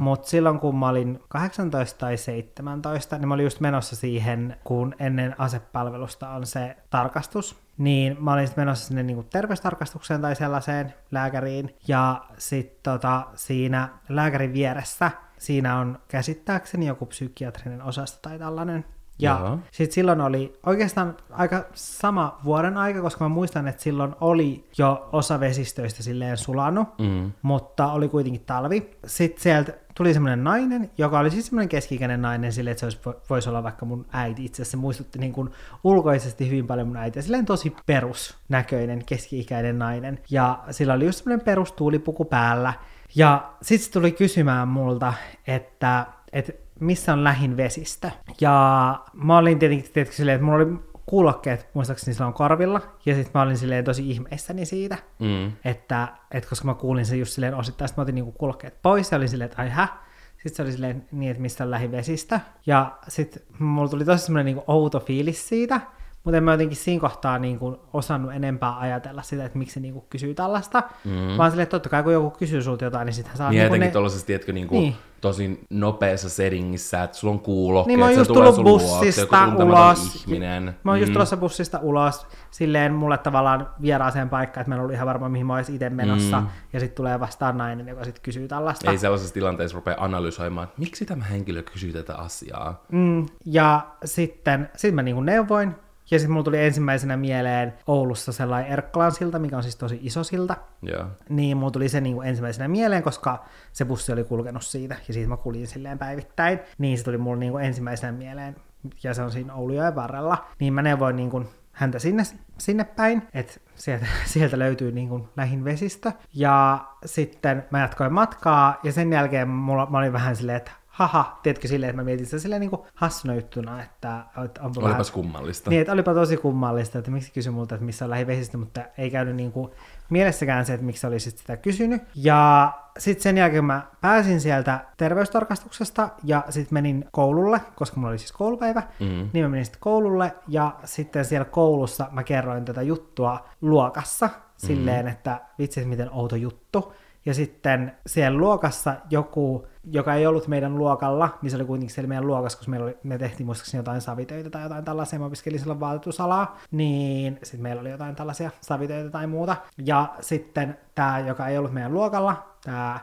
[0.00, 4.94] mutta silloin kun mä olin 18 tai 17, niin mä olin just menossa siihen, kun
[4.98, 10.94] ennen asepalvelusta on se tarkastus, niin mä olin sitten menossa sinne niinku terveystarkastukseen tai sellaiseen
[11.10, 18.84] lääkäriin, ja sitten tota, siinä lääkärin vieressä siinä on käsittääkseni joku psykiatrinen osasto tai tällainen,
[19.18, 24.68] ja sitten silloin oli oikeastaan aika sama vuoden aika, koska mä muistan, että silloin oli
[24.78, 27.32] jo osa vesistöistä silleen sulanut, mm.
[27.42, 28.90] mutta oli kuitenkin talvi.
[29.06, 33.20] Sitten sieltä tuli semmoinen nainen, joka oli siis semmoinen keski-ikäinen nainen silleen, että se olisi,
[33.30, 34.44] voisi olla vaikka mun äiti.
[34.44, 35.50] Itse asiassa se muistutti niin kuin
[35.84, 37.22] ulkoisesti hyvin paljon mun äitiä.
[37.22, 40.18] Silleen tosi perusnäköinen keski-ikäinen nainen.
[40.30, 42.74] Ja sillä oli just semmoinen perustuulipuku päällä.
[43.14, 45.14] Ja sitten se tuli kysymään multa,
[45.46, 48.10] että, että missä on lähin vesistö.
[48.40, 53.32] Ja mä olin tietenkin tietenkin silleen, että mulla oli kuulokkeet muistaakseni silloin korvilla, ja sitten
[53.34, 55.52] mä olin silleen tosi ihmeissäni siitä, mm.
[55.64, 59.16] että, että koska mä kuulin sen just silleen osittain, mä otin niinku kuulokkeet pois, ja
[59.16, 59.88] olin silleen, että ai hä?
[60.36, 62.40] Sitten se oli silleen niin, että mistä on lähivesistä.
[62.66, 65.80] Ja sitten mulla tuli tosi semmoinen niinku outo fiilis siitä,
[66.24, 69.80] mutta en mä jotenkin siinä kohtaa niin kuin osannut enempää ajatella sitä, että miksi se
[69.80, 70.82] niin kuin kysyy tällaista.
[71.04, 71.38] Mm.
[71.38, 73.50] Vaan silleen, että totta kai kun joku kysyy sulta jotain, niin sitten saa...
[73.50, 73.90] Niin, niin ne...
[73.90, 74.96] tuollaisessa, tiedätkö, niin kuin niin.
[75.20, 80.26] tosi nopeassa settingissä, että sulla on kuulokkeet, niin, mä oon just tullut bussista luokse, ulos.
[80.26, 80.76] Ihminen.
[80.84, 81.00] Mä oon mm.
[81.00, 85.28] just tulossa bussista ulos, silleen mulle tavallaan vieraaseen paikkaan, että mä en ollut ihan varma,
[85.28, 86.40] mihin mä olisin itse menossa.
[86.40, 86.46] Mm.
[86.72, 88.90] Ja sitten tulee vastaan nainen, joka sitten kysyy tällaista.
[88.90, 92.84] Ei sellaisessa tilanteessa rupea analysoimaan, että miksi tämä henkilö kysyy tätä asiaa.
[92.92, 93.26] Mm.
[93.44, 95.74] Ja sitten sit mä niin neuvoin,
[96.10, 100.24] ja sitten mulla tuli ensimmäisenä mieleen Oulussa sellainen Erkkalan silta, mikä on siis tosi iso
[100.24, 100.56] silta.
[100.88, 101.08] Yeah.
[101.28, 105.28] Niin mulla tuli se niinku ensimmäisenä mieleen, koska se bussi oli kulkenut siitä, ja siitä
[105.28, 106.58] mä kuljin silleen päivittäin.
[106.78, 108.56] Niin se tuli mulla niinku ensimmäisenä mieleen,
[109.02, 110.44] ja se on siinä Oulujoen varrella.
[110.60, 112.22] Niin mä neuvoin niinku häntä sinne,
[112.58, 116.12] sinne päin, että sieltä, sieltä löytyy niin kuin lähin vesistö.
[116.34, 121.38] Ja sitten mä jatkoin matkaa, ja sen jälkeen mulla, mä olin vähän silleen, että haha,
[121.42, 125.12] tiedätkö silleen, että mä mietin sitä silleen niin kuin hassuna juttuna, että, että onpa Olipas
[125.12, 125.14] vähän...
[125.14, 125.70] kummallista.
[125.70, 129.10] Niin, että olipa tosi kummallista, että miksi kysyi multa, että missä on lähivesistä, mutta ei
[129.10, 129.70] käynyt niin kuin
[130.10, 132.02] mielessäkään se, että miksi olisit sitä kysynyt.
[132.14, 138.18] Ja sitten sen jälkeen mä pääsin sieltä terveystarkastuksesta ja sitten menin koululle, koska mulla oli
[138.18, 139.30] siis koulupäivä, mm.
[139.32, 145.04] niin mä menin sitten koululle ja sitten siellä koulussa mä kerroin tätä juttua luokassa silleen,
[145.04, 145.12] mm.
[145.12, 146.92] että vitsi, miten outo juttu.
[147.26, 152.08] Ja sitten siellä luokassa joku, joka ei ollut meidän luokalla, niin se oli kuitenkin siellä
[152.08, 155.58] meidän luokassa, koska meillä oli, me tehtiin muistaakseni jotain savitöitä tai jotain tällaisia, mä opiskelin
[155.58, 159.56] silloin vaatetusalaa, niin sitten meillä oli jotain tällaisia savitöitä tai muuta.
[159.78, 163.00] Ja sitten tämä, joka ei ollut meidän luokalla, tämä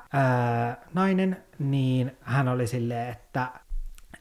[0.94, 3.48] nainen, niin hän oli silleen, että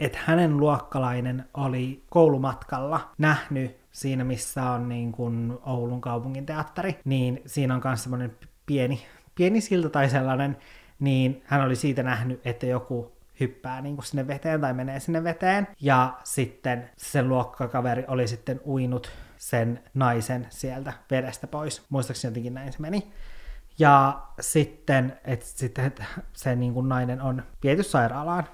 [0.00, 7.42] että hänen luokkalainen oli koulumatkalla nähnyt siinä, missä on niin kuin Oulun kaupungin teatteri, niin
[7.46, 10.56] siinä on myös semmoinen pieni pieni silta tai sellainen,
[10.98, 15.24] niin hän oli siitä nähnyt, että joku hyppää niin kuin sinne veteen tai menee sinne
[15.24, 15.68] veteen.
[15.80, 21.82] Ja sitten sen luokkakaveri oli sitten uinut sen naisen sieltä vedestä pois.
[21.88, 23.12] Muistaakseni jotenkin näin se meni.
[23.78, 28.44] Ja sitten, että sitten että se niin kuin nainen on viety sairaalaan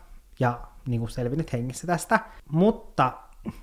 [0.40, 2.20] ja niin kuin selvinnyt hengissä tästä.
[2.50, 3.12] Mutta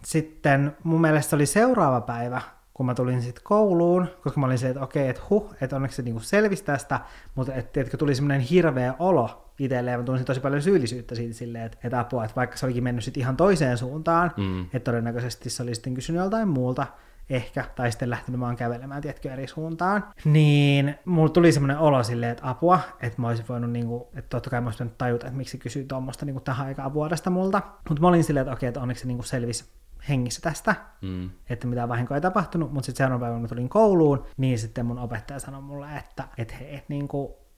[0.03, 2.41] sitten mun mielestä oli seuraava päivä,
[2.77, 5.95] kun mä tulin sitten kouluun, koska mä olin se, että okei, että huh, että onneksi
[5.95, 6.99] se niinku selvisi tästä,
[7.35, 11.33] mutta että, että tuli semmoinen hirveä olo itselleen, ja mä tunsin tosi paljon syyllisyyttä siitä
[11.33, 14.61] silleen, että, että apua, että vaikka se olikin mennyt sitten ihan toiseen suuntaan, mm.
[14.61, 16.87] että todennäköisesti se oli sitten kysynyt joltain muulta,
[17.29, 22.31] ehkä, tai sitten lähtenyt vaan kävelemään, tietkö eri suuntaan, niin mulla tuli semmoinen olo silleen,
[22.31, 25.57] että apua, että mä olisin voinut, niinku, että totta kai mä olisin tajuta, että miksi
[25.57, 29.01] kysyy tuommoista niinku tähän aikaan vuodesta multa, mutta mä olin silleen, että okei, että onneksi
[29.01, 29.65] se niinku selvisi
[30.09, 31.29] hengissä tästä, mm.
[31.49, 34.99] että mitä vahinkoa ei tapahtunut, mutta sitten seuraavan päivänä, kun tulin kouluun, niin sitten mun
[34.99, 37.07] opettaja sanoi mulle, että et he, et niin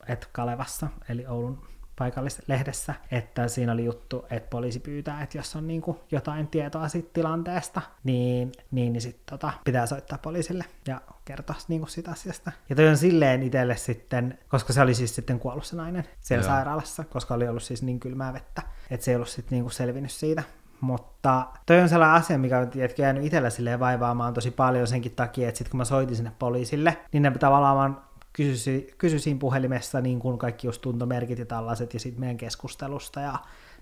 [0.07, 1.67] et Kalevassa, eli Oulun
[1.99, 6.87] paikallislehdessä, että siinä oli juttu, että poliisi pyytää, että jos on niin kuin jotain tietoa
[6.87, 12.11] siitä tilanteesta, niin, niin, niin sitten tota, pitää soittaa poliisille ja kertoa niin kuin siitä
[12.11, 12.51] asiasta.
[12.69, 16.45] Ja toi on silleen itselle sitten, koska se oli siis sitten kuollut se nainen siellä
[16.45, 16.53] Joo.
[16.53, 19.73] sairaalassa, koska oli ollut siis niin kylmää vettä, että se ei ollut sitten niin kuin
[19.73, 20.43] selvinnyt siitä.
[20.81, 25.15] Mutta toi on sellainen asia, mikä on tiedätkö, jäänyt itsellä silleen vaivaamaan tosi paljon senkin
[25.15, 28.01] takia, että sitten kun mä soitin sinne poliisille, niin ne tavallaan vaan
[28.33, 33.33] kysyisin, kysyisin puhelimessa niin kuin kaikki just tuntomerkit ja tällaiset ja sitten meidän keskustelusta ja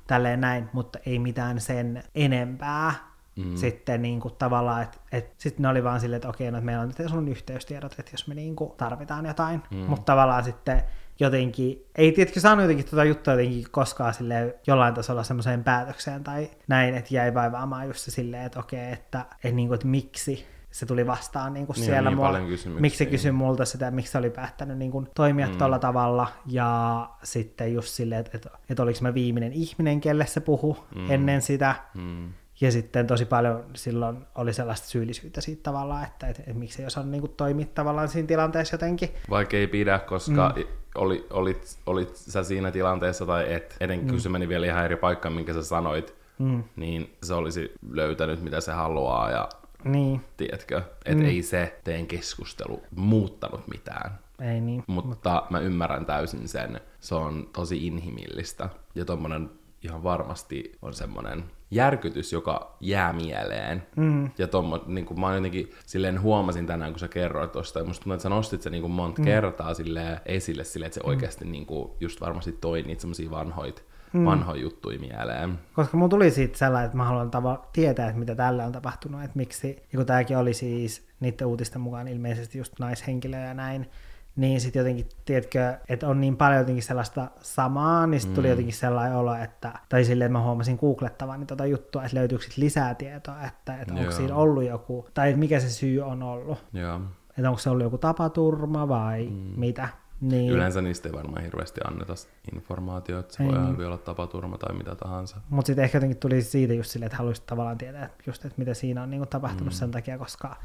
[0.08, 2.94] tälleen näin, mutta ei mitään sen enempää.
[3.36, 3.56] Mm.
[3.56, 6.66] Sitten niin kuin tavallaan, että et, sitten ne oli vaan silleen, että okei, no, että
[6.66, 9.78] meillä on sun yhteystiedot, että jos me niin kuin tarvitaan jotain, mm.
[9.78, 10.84] mutta tavallaan sitten
[11.20, 16.50] jotenkin, ei tiedätkö saanut jotenkin tuota juttua jotenkin koskaan sille jollain tasolla semmoiseen päätökseen tai
[16.68, 20.48] näin, että jäi vaivaamaan just se silleen, että okei, että, että, niin kuin, että miksi
[20.72, 22.10] se tuli vastaan niin kuin Niin, siellä.
[22.10, 22.82] niin kysymyksiä.
[22.82, 25.58] miksi se kysyi multa sitä, miksi se oli päättänyt niin kuin, toimia mm.
[25.58, 26.28] tuolla tavalla.
[26.46, 31.12] Ja sitten just silleen, että, että, että oliko mä viimeinen ihminen, kelle se puhu mm.
[31.12, 31.76] ennen sitä.
[31.94, 32.34] Mm.
[32.62, 36.86] Ja sitten tosi paljon silloin oli sellaista syyllisyyttä siitä tavallaan, että, että, että miksi ei
[36.86, 39.10] osannut niin kuin, toimia tavallaan siinä tilanteessa jotenkin.
[39.30, 40.64] Vaikka ei pidä, koska mm.
[40.96, 44.12] oli, olit, olit sä siinä tilanteessa tai et, etenkin mm.
[44.12, 46.64] kun se meni vielä ihan eri paikkaan, minkä sä sanoit, mm.
[46.76, 49.50] niin se olisi löytänyt, mitä se haluaa ja
[49.84, 51.30] Niin, tiedätkö, että mm.
[51.30, 54.20] ei se teidän keskustelu muuttanut mitään.
[54.42, 54.84] ei niin.
[54.88, 56.82] Mutta mä ymmärrän täysin sen.
[57.00, 58.70] Se on tosi inhimillistä.
[58.96, 59.50] Ja tommonen
[59.84, 63.84] ihan varmasti on semmonen järkytys, joka jää mieleen.
[63.96, 64.30] Mm.
[64.38, 68.04] Ja tommo, niin kuin mä jotenkin silleen huomasin tänään, kun sä kerroit tosta, ja musta
[68.04, 69.26] tuntuu, että sä nostit se niin kuin monta mm.
[69.26, 73.84] kertaa silleen esille, silleen, että se oikeasti niin kuin just varmasti toi niitä semmosia vanhoit,
[74.14, 74.26] mm.
[74.26, 75.60] vanhoja juttuja mieleen.
[75.74, 79.24] Koska mun tuli siitä sellainen, että mä haluan tava- tietää, että mitä tällä on tapahtunut,
[79.24, 83.90] että miksi, ja kun tämäkin oli siis niiden uutisten mukaan ilmeisesti just naishenkilö ja näin,
[84.38, 88.74] niin sitten jotenkin, tiedätkö, että on niin paljon jotenkin sellaista samaa, niin sitten tuli jotenkin
[88.74, 92.58] sellainen olo, että, tai silleen, että mä huomasin googlettavan niin tota juttua, että löytyykö sit
[92.58, 96.58] lisää tietoa, että, että onko siinä ollut joku, tai että mikä se syy on ollut,
[96.74, 97.02] Joo.
[97.38, 99.54] että onko se ollut joku tapaturma vai mm.
[99.56, 99.90] mitä.
[100.22, 100.52] Niin.
[100.54, 102.14] Yleensä niistä ei varmaan hirveästi anneta
[102.56, 103.74] informaatiota, että se Ei voi ihan niin.
[103.74, 105.38] hyvin olla tapaturma tai mitä tahansa.
[105.50, 108.58] Mutta sitten ehkä jotenkin tuli siitä just silleen, että haluaisit tavallaan tietää, että just, että
[108.58, 109.78] mitä siinä on niin tapahtunut Mm.
[109.78, 110.56] sen takia, koska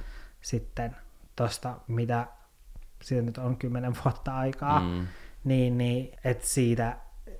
[0.41, 0.97] sitten
[1.37, 2.27] tosta, mitä
[3.03, 5.07] siitä nyt on kymmenen vuotta aikaa, Mm.
[5.45, 6.97] niin, niin että siitä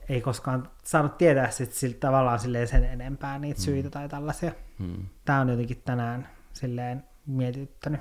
[0.09, 4.53] ei koskaan saanut tietää sit siltä tavallaan silleen sen enempää niitä syitä tai tällaisia.
[4.79, 5.07] Mm.
[5.25, 8.01] Tämä on jotenkin tänään silleen mietityttänyt.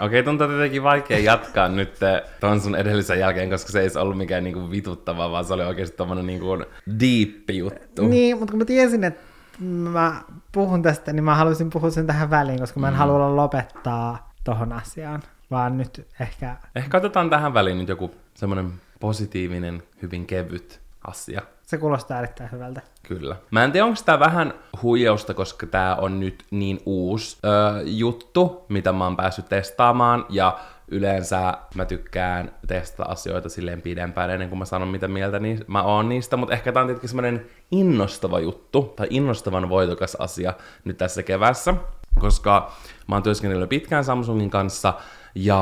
[0.00, 1.92] Okei, tuntuu tietenkin vaikea jatkaa nyt
[2.40, 5.96] ton sun edellisen jälkeen, koska se ei ollut mikään niinku vituttava, vaan se oli oikeasti
[5.96, 6.64] tommonen niinku
[7.00, 8.06] diippi juttu.
[8.08, 9.20] Niin, mutta kun mä tiesin, että
[9.60, 12.98] mä puhun tästä, niin mä haluaisin puhua sen tähän väliin, koska mä en mm.
[12.98, 19.82] halua lopettaa tohon asiaan, vaan nyt ehkä Ehkä otetaan tähän väliin nyt joku semmonen positiivinen,
[20.02, 21.42] hyvin kevyt asia.
[21.62, 22.80] se kuulostaa erittäin hyvältä.
[23.02, 23.36] Kyllä.
[23.50, 28.64] Mä en tiedä, onko tämä vähän huijausta, koska tämä on nyt niin uusi öö, juttu,
[28.68, 30.58] mitä mä oon päässyt testaamaan, ja
[30.90, 35.82] yleensä mä tykkään testata asioita silleen pidempään ennen kuin mä sanon mitä mieltä niin mä
[35.82, 40.98] oon niistä, mutta ehkä tää on tietenkin semmoinen innostava juttu, tai innostavan voitokas asia nyt
[40.98, 41.74] tässä kevässä,
[42.18, 42.72] koska
[43.08, 44.94] mä oon työskennellyt pitkään Samsungin kanssa,
[45.34, 45.60] ja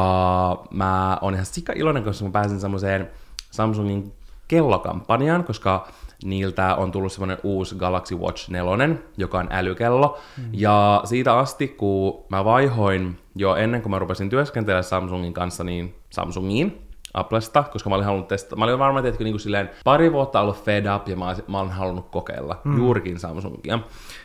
[0.71, 3.11] mä oon ihan sika iloinen, koska mä pääsin semmoiseen
[3.51, 4.12] Samsungin
[4.49, 5.88] kellokampanjaan, koska
[6.24, 10.18] niiltä on tullut semmoinen uusi Galaxy Watch 4, joka on älykello.
[10.38, 10.44] Mm.
[10.52, 15.94] Ja siitä asti, kun mä vaihoin jo ennen kuin mä rupesin työskentelemään Samsungin kanssa, niin
[16.11, 16.83] Samsungiin,
[17.14, 18.57] Applesta, koska mä olin halunnut testata.
[18.57, 21.61] Mä olin varmaan, että niin silleen pari vuotta ollut fed up ja mä, olisin- mä
[21.61, 22.76] olin halunnut kokeilla mm.
[22.76, 23.78] juurikin Samsungia.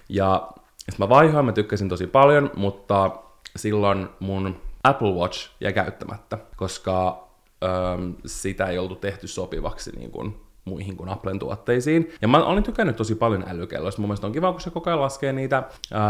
[0.09, 0.47] Ja
[0.79, 3.11] sitten mä vaihoin, mä tykkäsin tosi paljon, mutta
[3.55, 7.27] silloin mun Apple Watch jäi käyttämättä, koska
[7.63, 12.11] öm, sitä ei oltu tehty sopivaksi niin kuin muihin kuin Applen tuotteisiin.
[12.21, 14.01] Ja mä olin tykännyt tosi paljon älykelloista.
[14.01, 15.63] Mun mielestä on kiva, kun se koko ajan laskee niitä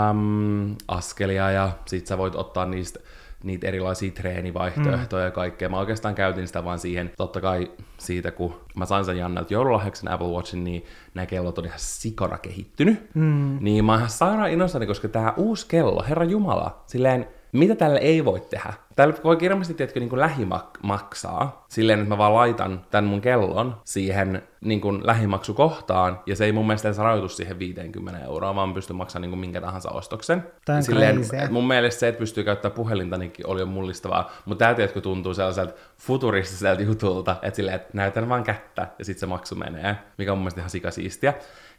[0.09, 2.99] äm, askelia ja sit sä voit ottaa niistä
[3.43, 5.27] niitä erilaisia treenivaihtoehtoja mm.
[5.27, 5.69] ja kaikkea.
[5.69, 9.99] Mä oikeastaan käytin sitä vaan siihen, totta kai siitä, kun mä sain sen Jannelta joululahjaksi
[9.99, 13.09] sen Apple Watchin, niin nämä kellot on ihan sikana kehittynyt.
[13.13, 13.57] Mm.
[13.61, 17.99] Niin mä oon ihan sairaan innoissani, koska tää uusi kello, herra Jumala, silleen, mitä tälle
[17.99, 18.73] ei voi tehdä?
[18.95, 21.65] Tällä voi kirjallisesti, tiedätkö, niin lähimaksaa.
[21.69, 26.51] Silleen, että mä vaan laitan tämän mun kellon siihen niin kuin lähimaksukohtaan, ja se ei
[26.51, 30.43] mun mielestä edes rajoitu siihen 50 euroa, vaan pystyn maksamaan niin kuin minkä tahansa ostoksen.
[30.65, 31.51] Tää on Silleen, crazy.
[31.51, 34.32] mun mielestä se, että pystyy käyttämään puhelinta, niin oli jo mullistavaa.
[34.45, 39.19] Mutta tää, tiedätkö, tuntuu sellaiselta futuristiselta jutulta, että silleen, että näytän vaan kättä, ja sitten
[39.19, 41.34] se maksu menee, mikä on mun mielestä ihan sikasiistiä.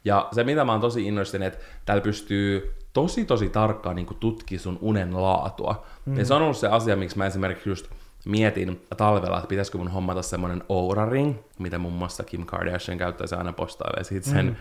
[0.05, 4.63] Ja se, mitä mä oon tosi innoissani, että täällä pystyy tosi tosi tarkkaan niin tutkimaan
[4.63, 5.85] sun unen laatua.
[6.05, 6.19] Mm.
[6.19, 7.87] Ja se on ollut se asia, miksi mä esimerkiksi just
[8.25, 13.27] mietin talvella, että pitäisikö mun hommata semmonen Oura Ring, mitä muun muassa Kim Kardashian käyttää,
[13.27, 14.57] se aina postailee siitä sen mm.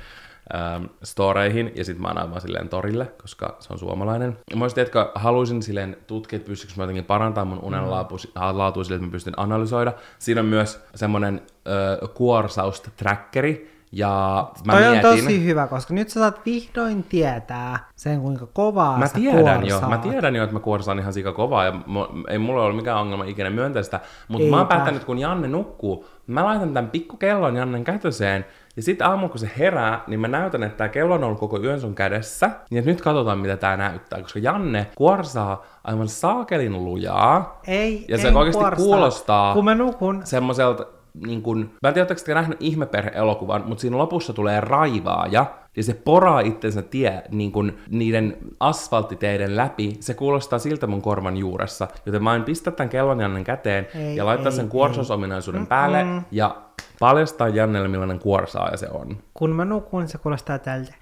[0.59, 4.37] ähm, storeihin, ja sitten mä annan vaan silleen torille, koska se on suomalainen.
[4.49, 8.17] Ja mä olisin, tiedätkö, haluaisin silleen tutkia, että pystyykö mä jotenkin parantamaan mun unen laatu,
[8.51, 9.93] laatua silleen, että mä pystyn analysoida.
[10.19, 15.93] Siinä on myös semmonen äh, kuorsausta trackeri, Ja mä Toi on mietin, tosi hyvä, koska
[15.93, 20.43] nyt sä saat vihdoin tietää sen, kuinka kovaa Mä sä tiedän jo, mä tiedän jo,
[20.43, 23.83] että mä kuorsaan ihan sika kovaa ja mu- ei mulla ole mikään ongelma ikinä myöntää
[23.83, 28.81] sitä, mutta mä oon päättänyt, kun Janne nukkuu, mä laitan tämän pikkukellon Jannen kätöseen ja
[28.83, 31.81] sitten aamulla kun se herää, niin mä näytän, että tämä kello on ollut koko yön
[31.81, 37.59] sun kädessä, niin että nyt katsotaan mitä tää näyttää, koska Janne kuorsaa aivan saakelin lujaa.
[37.67, 38.85] Ei, ja se oikeasti kuorsaa.
[38.85, 40.85] kuulostaa Kun mä nukun, semmoiselta,
[41.25, 45.45] niin kun, mä en tiedä, oletteko te nähnyt ihmeperhe-elokuvan, mutta siinä lopussa tulee raivaaja,
[45.77, 49.97] ja se poraa itsensä tie niin kun, niiden asfalttiteiden läpi.
[49.99, 54.15] Se kuulostaa siltä mun korvan juuressa, joten mä en pistä tämän kellon Jannen käteen Ei,
[54.15, 56.55] ja laittaa ei, sen kuorsausominaisuuden päälle ja
[56.99, 59.17] paljastaa Jannelle, millainen kuorsaaja se on.
[59.33, 60.93] kun mä nukun, se kuulostaa tältä.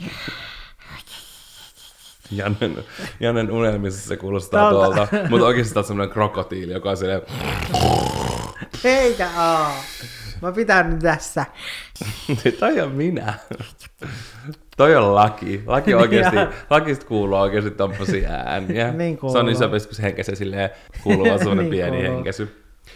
[2.32, 2.76] Jannen,
[3.20, 5.06] Jannen unelmissa se kuulostaa Tältä.
[5.06, 7.22] tuolta, mutta oikeasti tää on semmoinen krokotiili, joka on silleen,
[8.84, 9.66] Eikä oo.
[10.42, 11.46] Mä pitän nyt tässä.
[12.60, 13.34] Toi on minä.
[14.76, 15.62] Toi on laki.
[15.66, 16.48] Laki oikeasti, Niin.
[16.70, 18.90] lakista kuuluu oikeasti tommosia ääniä.
[18.92, 19.48] Niin se on kuuluu.
[19.48, 20.70] iso peskus henkesä silleen
[21.02, 22.24] kuuluu vaan semmonen Niin pieni kuuluu.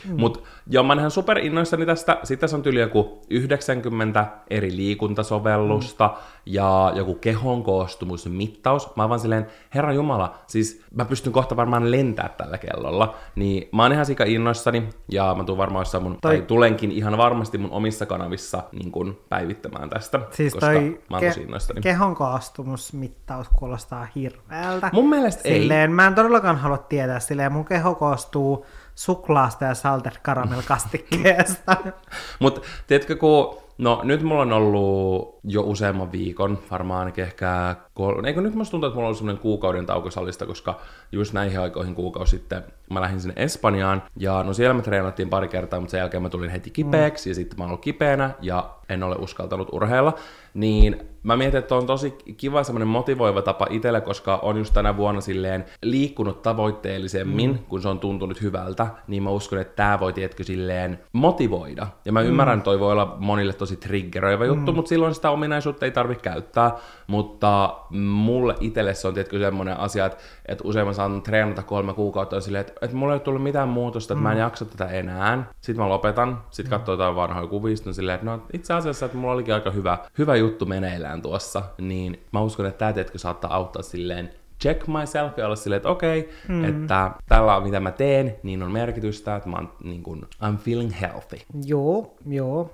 [0.05, 0.21] Henkesy.
[0.21, 2.19] Mut joo, mä oon ihan super innoissani tästä.
[2.23, 6.15] Sitten tässä on tyyli joku 90 eri liikuntasovellusta
[6.47, 8.97] ja joku kehon koostumusmittaus.
[8.97, 13.15] Mä oon vaan silleen, herra jumala, siis mä pystyn kohta varmaan lentää tällä kellolla.
[13.35, 16.93] Niin mä oon ihan sika innoissani ja mä tuun varmaan jossain mun, Toi- tai tulenkin
[16.93, 21.41] ihan varmasti mun omissa kanavissa niin kun päivittämään tästä, Siis koska toi mä oon tosi
[21.43, 21.81] innoissani.
[21.81, 24.91] kehon koostumusmittaus kuulostaa hirveältä.
[24.93, 25.61] Mun mielestä ei.
[25.61, 31.77] Silleen, mä en todellakaan halua tietää, silleen mun keho koostuu suklaasta ja salted caramel kastikkeesta.
[32.41, 38.25] Mutta tiedätkö, kun no nyt mulla on ollut jo useamman viikon, varmaan ainakin ehkä kol...
[38.25, 40.81] Eikö nyt musta tuntuu, että mulla on ollut semmoinen kuukauden tauko salista, koska
[41.13, 45.49] just näihin aikoihin kuukausi sitten mä lähdin sinne Espanjaan, ja no siellä me treenattiin pari
[45.49, 48.71] kertaa, mutta sen jälkeen mä tulin heti kipeäksi, ja sitten mä oon ollut kipeänä, ja
[48.89, 50.15] en ole uskaltanut urheilla,
[50.55, 54.97] niin mä mietin, että on tosi kiva semmoinen motivoiva tapa itselle, koska on just tänä
[54.97, 57.59] vuonna silleen liikkunut tavoitteellisemmin, mm.
[57.59, 61.87] kun se on tuntunut hyvältä, niin mä uskon, että tämä voi, tiedätkö, silleen motivoida.
[62.05, 65.85] Ja mä ymmärrän, että toi voi olla monille tosi triggeröivä juttu, mutta silloin sitä ominaisuutta
[65.85, 66.73] ei tarvitse käyttää.
[67.07, 71.95] Mutta mulle itselle se on, tiedätkö, semmoinen asia, että, että usein mä saan treenata kolme
[71.95, 75.45] kuukautta silleen, että, että mulla ei tullut mitään muutosta, että mä en jaksa tätä enää.
[75.61, 77.49] Sitten mä lopetan, sitten katsoo jotain vanhoja
[77.87, 81.63] on silleen, että no itse asiassa, että mulla olikin aika hyvä, hyvä juttu meneillään tuossa,
[81.79, 84.31] niin mä uskon, että tämä, tiedätkö, saattaa auttaa silleen
[84.63, 86.65] check myself ja olla silleen, että okei, mm.
[86.65, 90.93] että tällä mitä mä teen, niin on merkitystä, että mä oon niin kuin, I'm feeling
[91.01, 91.39] healthy.
[91.65, 92.71] joo, joo.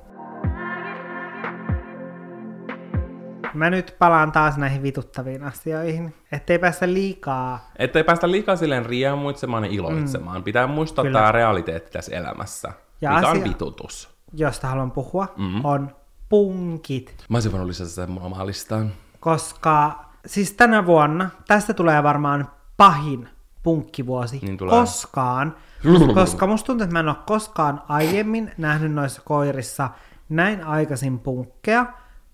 [3.54, 6.14] Mä nyt palaan taas näihin vituttaviin asioihin.
[6.32, 7.70] Ettei päästä liikaa.
[7.78, 10.40] Että ei päästä liikaa silleen riemuitsemaan ja iloitsemaan.
[10.40, 10.44] Mm.
[10.44, 11.18] Pitää muistaa Kyllä.
[11.18, 14.08] tämä realiteetti tässä elämässä, Ja mikä asia- on vitutus.
[14.32, 15.64] josta haluan puhua, mm.
[15.64, 15.90] on
[16.30, 17.14] punkit.
[17.28, 18.92] Mä olisin voinut lisätä sen mun listaan.
[19.20, 23.28] Koska siis tänä vuonna tästä tulee varmaan pahin
[23.62, 24.70] punkkivuosi Niin tulee.
[24.70, 25.56] koskaan.
[26.14, 29.90] koska musta tuntuu, että mä en ole koskaan aiemmin nähnyt noissa koirissa
[30.28, 31.86] näin aikaisin punkkeja.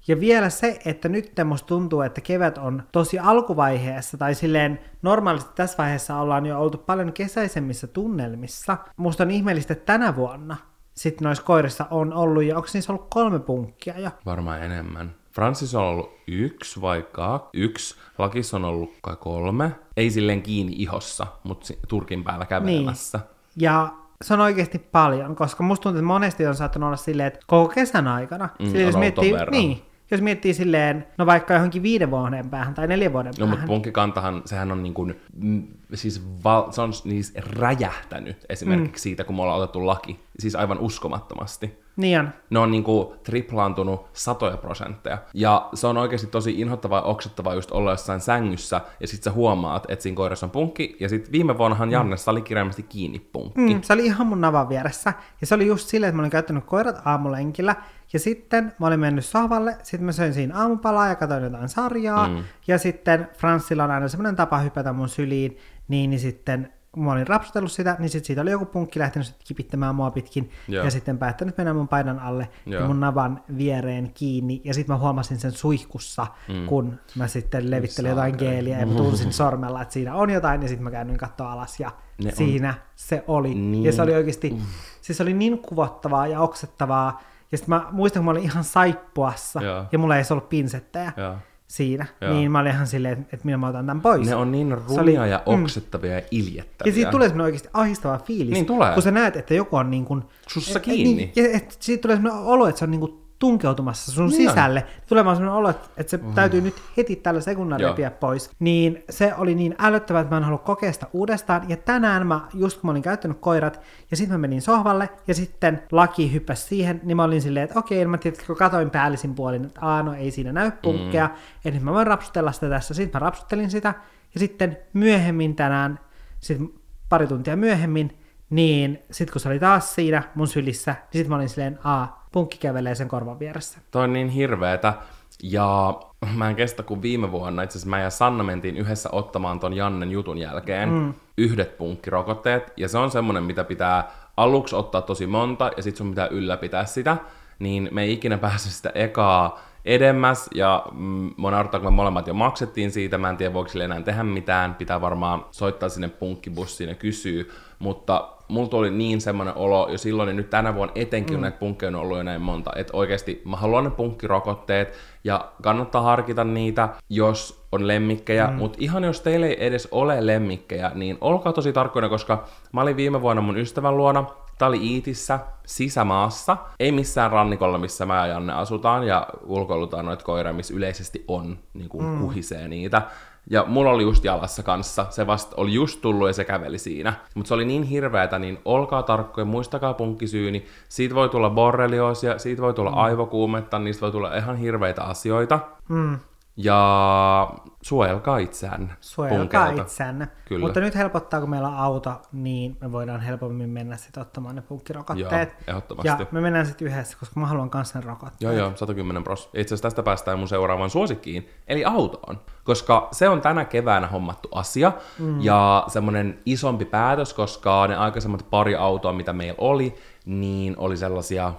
[0.08, 5.50] Ja vielä se, että nyt musta tuntuu, että kevät on tosi alkuvaiheessa, tai silleen normaalisti
[5.54, 8.76] tässä vaiheessa ollaan jo oltu paljon kesäisemmissä tunnelmissa.
[8.96, 10.56] Musta on ihmeellistä, että tänä vuonna
[10.96, 14.10] sitten noissa koirissa on ollut, ja onko niissä ollut kolme punkkia jo?
[14.26, 15.14] Varmaan enemmän.
[15.32, 17.48] Francis on ollut yksi vai kaksi.
[17.52, 17.94] Yksi.
[18.18, 19.70] Lakis on ollut kai kolme.
[19.96, 23.20] Ei silleen kiinni ihossa, mutta turkin päällä kävelemässä.
[23.56, 23.88] Ja
[24.22, 27.68] se on oikeasti paljon, koska musta tuntuu, että monesti on saattanut olla silleen, että koko
[27.74, 31.82] kesän aikana, Mm, silleen, jos on ollut miettii, niin, jos miettii silleen, no vaikka johonkin
[31.82, 35.66] viiden vuoden päähän tai neljän vuoden No, mutta päähän, punkkikantahan, sehän on niin kuin, mm,
[35.94, 39.02] siis val, se on siis räjähtänyt esimerkiksi mm.
[39.02, 40.20] siitä, kun me ollaan otettu laki.
[40.38, 41.78] Siis aivan uskomattomasti.
[41.96, 42.28] niin on.
[42.50, 45.18] Ne on niinku triplaantunut satoja prosentteja.
[45.34, 49.30] Ja se on oikeasti tosi inhottavaa ja oksettavaa just olla jossain sängyssä, ja sit sä
[49.32, 53.74] huomaat, että siinä koirassa on punkki, ja sit viime vuonnahan Jannessa oli kirjaimellisesti kiinni punkki.
[53.74, 55.12] Mm, se oli ihan mun navan vieressä.
[55.40, 57.76] Ja se oli just silleen, että mä olin käyttänyt koirat aamulenkillä.
[58.12, 62.28] Ja sitten mä olin mennyt sohvalle, sitten mä söin siinä aamupalaa ja katsoin jotain sarjaa.
[62.28, 62.44] Mm.
[62.66, 65.56] Ja sitten Franssilla on aina semmoinen tapa hypätä mun syliin,
[65.88, 69.26] niin, niin sitten kun mä olin rapsutellut sitä, niin sitten siitä oli joku punkki lähtenyt
[69.26, 70.50] sit kipittämään mua pitkin.
[70.68, 70.84] Joo.
[70.84, 72.86] Ja sitten päättänyt mennä mun paidan alle ja Joo.
[72.86, 74.60] mun navan viereen kiinni.
[74.64, 76.66] Ja sitten mä huomasin sen suihkussa, mm.
[76.66, 78.50] kun mä sitten levittelin jotain Saakeli.
[78.50, 80.62] geeliä ja mä tunsin sormella, että siinä on jotain.
[80.62, 81.90] Ja sitten mä käännyin katsoa alas ja
[82.24, 83.54] Ne on- siinä se oli.
[83.54, 83.84] Niin.
[83.84, 84.56] Ja se oli oikeasti,
[85.02, 87.22] siis se oli niin kuvottavaa ja oksettavaa.
[87.52, 89.84] Ja sitten mä muistan, kun mä olin ihan saippuassa Joo.
[89.92, 91.12] ja mulla ei edes ollut pinsettejä.
[91.16, 91.34] Joo.
[91.66, 92.06] siinä.
[92.20, 92.32] Joo.
[92.34, 94.28] Niin mä olin ihan silleen, että, että minä mä otan tämän pois.
[94.28, 96.90] Ne on niin Se oli- rumia ja oksettavia ja iljettäviä.
[96.90, 98.92] Ja siitä tulee semmoinen oikeasti ahistava fiilis, Niin tulee.
[98.94, 100.22] kun sä näet, että joku on niin kuin...
[100.48, 101.14] Sussa et- kiinni.
[101.14, 104.48] Niin, ja et siitä tulee semmoinen olo, että se on niin kuin tunkeutumassa sun Niin
[104.48, 104.54] on.
[104.54, 104.86] sisälle.
[105.08, 107.90] Tulee vaan semmoinen olo, että se täytyy nyt heti tällä sekunnilla Joo.
[107.90, 108.50] repiä pois.
[108.58, 111.68] Niin se oli niin älyttävää, että mä en halua kokea sitä uudestaan.
[111.68, 115.34] Ja tänään mä, just kun mä olin käyttänyt koirat, ja sitten mä menin sohvalle, ja
[115.34, 119.34] sitten laki hyppäsi siihen, niin mä olin silleen, että okei, mä tietysti kun katoin päällisin
[119.34, 121.34] puolin, että aah, no ei siinä näy punkkeja, mm.
[121.64, 122.94] että mä voin rapsutella sitä tässä.
[122.94, 123.94] Sitten mä rapsuttelin sitä,
[124.34, 125.98] ja sitten myöhemmin tänään,
[126.40, 126.68] sitten
[127.08, 128.18] pari tuntia myöhemmin,
[128.50, 132.25] niin sitten kun se oli taas siinä mun sylissä, niin sitten mä olin silleen, aa,
[132.36, 133.78] punkki kävelee sen korvan vieressä.
[133.90, 134.94] Toi on niin hirveetä.
[135.42, 136.00] Ja
[136.34, 139.72] mä en kestä, kun viime vuonna itse asiassa mä ja Sanna mentiin yhdessä ottamaan ton
[139.72, 141.14] Jannen jutun jälkeen mm.
[141.38, 142.72] yhdet punkkirokotteet.
[142.76, 146.84] Ja se on semmonen, mitä pitää aluksi ottaa tosi monta ja sit sun pitää ylläpitää
[146.84, 147.16] sitä.
[147.58, 152.26] Niin me ei ikinä pääse sitä ekaa edemmäs ja mm, mun naurattaa, kun me molemmat
[152.26, 156.08] jo maksettiin siitä, mä en tiedä voiko sille enää tehdä mitään, pitää varmaan soittaa sinne
[156.08, 157.44] punkkibussiin ja kysyä,
[157.78, 161.40] mutta mulla tuli niin semmoinen olo jo silloin, ja nyt tänä vuonna etenkin mm.
[161.40, 164.92] näitä punkkeja on ollut jo näin monta, että oikeasti mä haluan ne punkkirokotteet,
[165.24, 168.54] ja kannattaa harkita niitä, jos on lemmikkejä, mm.
[168.54, 172.96] mutta ihan jos teillä ei edes ole lemmikkejä, niin olkaa tosi tarkkoina, koska mä olin
[172.96, 174.24] viime vuonna mun ystävän luona,
[174.58, 180.24] Tää oli Iitissä, sisämaassa, ei missään rannikolla, missä mä ja Janne asutaan, ja ulkoilutaan noita
[180.24, 182.20] koiria, missä yleisesti on, niin kuin mm.
[182.20, 183.02] kuhisee niitä.
[183.50, 187.12] Ja mulla oli just jalassa kanssa, se vasta oli just tullut ja se käveli siinä.
[187.34, 190.66] Mutta se oli niin hirveätä, niin olkaa tarkkoja, muistakaa punkkisyyni.
[190.88, 192.98] Siitä voi tulla borrelioosia, siitä voi tulla mm.
[192.98, 195.60] aivokuumetta, niistä voi tulla ihan hirveitä asioita.
[195.88, 196.18] Mm.
[196.56, 197.50] Ja
[197.82, 199.82] suojelkaa itseään Suojelkaa punkeilta.
[199.82, 200.28] itseänne.
[200.44, 200.66] Kyllä.
[200.66, 204.62] Mutta nyt helpottaa, kun meillä on auto, niin me voidaan helpommin mennä sitten ottamaan ne
[204.62, 205.48] punkkirokotteet.
[205.48, 206.08] Joo, ehdottomasti.
[206.22, 208.40] Ja me mennään sitten yhdessä, koska mä haluan kanssa ne rokotteet.
[208.40, 209.50] Joo, joo, 110 pros.
[209.54, 212.40] Itse asiassa tästä päästään mun seuraavaan suosikkiin, eli autoon.
[212.66, 215.40] Koska se on tänä keväänä hommattu asia, mm.
[215.40, 219.94] ja semmonen isompi päätös, koska ne aikaisemmat pari autoa, mitä meillä oli,
[220.26, 221.52] niin oli sellaisia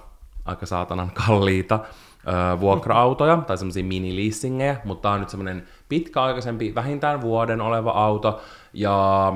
[0.45, 1.79] aika saatanan kalliita
[2.27, 8.41] ö, vuokra-autoja, tai semmoisia mini-leasingejä, mutta tää on nyt semmonen pitkäaikaisempi, vähintään vuoden oleva auto,
[8.73, 9.33] ja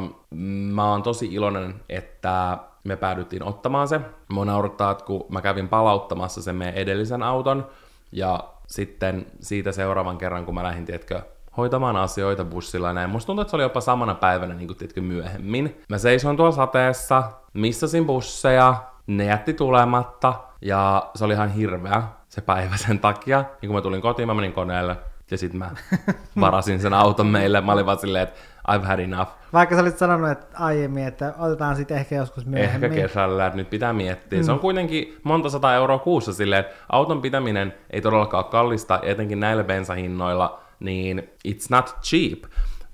[0.72, 4.01] mä oon tosi iloinen, että me päädyttiin ottamaan se.
[4.30, 7.67] Mua naurattaa, että kun mä kävin palauttamassa sen meidän edellisen auton,
[8.11, 11.22] ja sitten siitä seuraavan kerran, kun mä lähdin, tiedätkö,
[11.58, 13.10] hoitamaan asioita bussilla ja näin.
[13.10, 15.82] Musta tuntuu, että se oli jopa samana päivänä, niin kuin tiedätkö, myöhemmin.
[15.89, 17.24] Mä seisoin tuolla sateessa,
[17.54, 18.76] missasin busseja,
[19.08, 23.38] ne jätti tulematta, ja se oli ihan hirveä se päivä sen takia.
[23.38, 24.97] Ja kun mä tulin kotiin, mä menin koneelle,
[25.32, 25.72] ja sitten mä
[26.41, 27.62] varasin sen auton meille.
[27.62, 28.39] Mä olin vaan silleen, että
[28.72, 29.32] I've had enough.
[29.54, 32.91] Vaikka sä olit sanonut että aiemmin, että otetaan sitten ehkä joskus myöhemmin.
[32.91, 34.39] Ehkä kesällä, että nyt pitää miettiä.
[34.39, 34.45] Mm.
[34.45, 38.99] Se on kuitenkin monta sata euroa kuussa silleen, että auton pitäminen ei todellakaan ole kallista,
[39.04, 42.40] etenkin näillä bensahinnoilla, niin it's not cheap.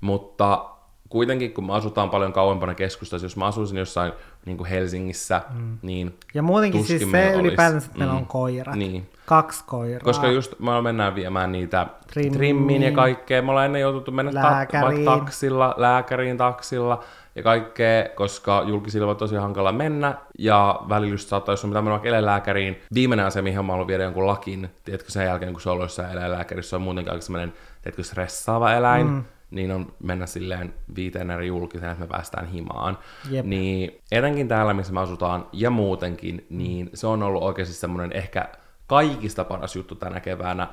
[0.00, 0.64] Mutta
[1.08, 4.12] kuitenkin, kun me asutaan paljon kauempana keskustassa, jos mä asuisin jossain
[4.46, 5.78] niin kuin Helsingissä, mm.
[5.82, 8.18] niin Ja muutenkin siis meillä se ylipäätänsä, että meillä Mm.
[8.18, 8.74] on koirat.
[8.76, 9.10] Niin.
[9.26, 10.00] Kaksi koiraa.
[10.04, 12.32] Koska just me mennään viemään niitä Trimmiin.
[12.32, 13.42] trimmiin ja kaikkea.
[13.42, 19.16] Me ollaan ennen joutunut mennä ta- vaikka taksilla, lääkäriin taksilla ja kaikkea, koska julkisilla on
[19.16, 20.14] tosi hankala mennä.
[20.38, 22.80] Ja välillä just saattaa, jos on mitään mennä eläinlääkäriin.
[22.94, 25.84] Viimeinen asia, mihin mä haluan viedä jonkun lakin, tiedätkö sen jälkeen, kun se on ollut
[25.84, 29.06] jossain eläinlääkärissä, se on muutenkin aika semmoinen, tiedätkö, stressaava eläin.
[29.06, 32.98] Mm niin on mennä silleen viiteen eri julkiseen, että me päästään himaan.
[33.30, 33.46] Jep.
[33.46, 38.48] Niin etenkin täällä, missä me asutaan, ja muutenkin, niin se on ollut oikeasti semmoinen ehkä
[38.86, 40.68] kaikista paras juttu tänä keväänä.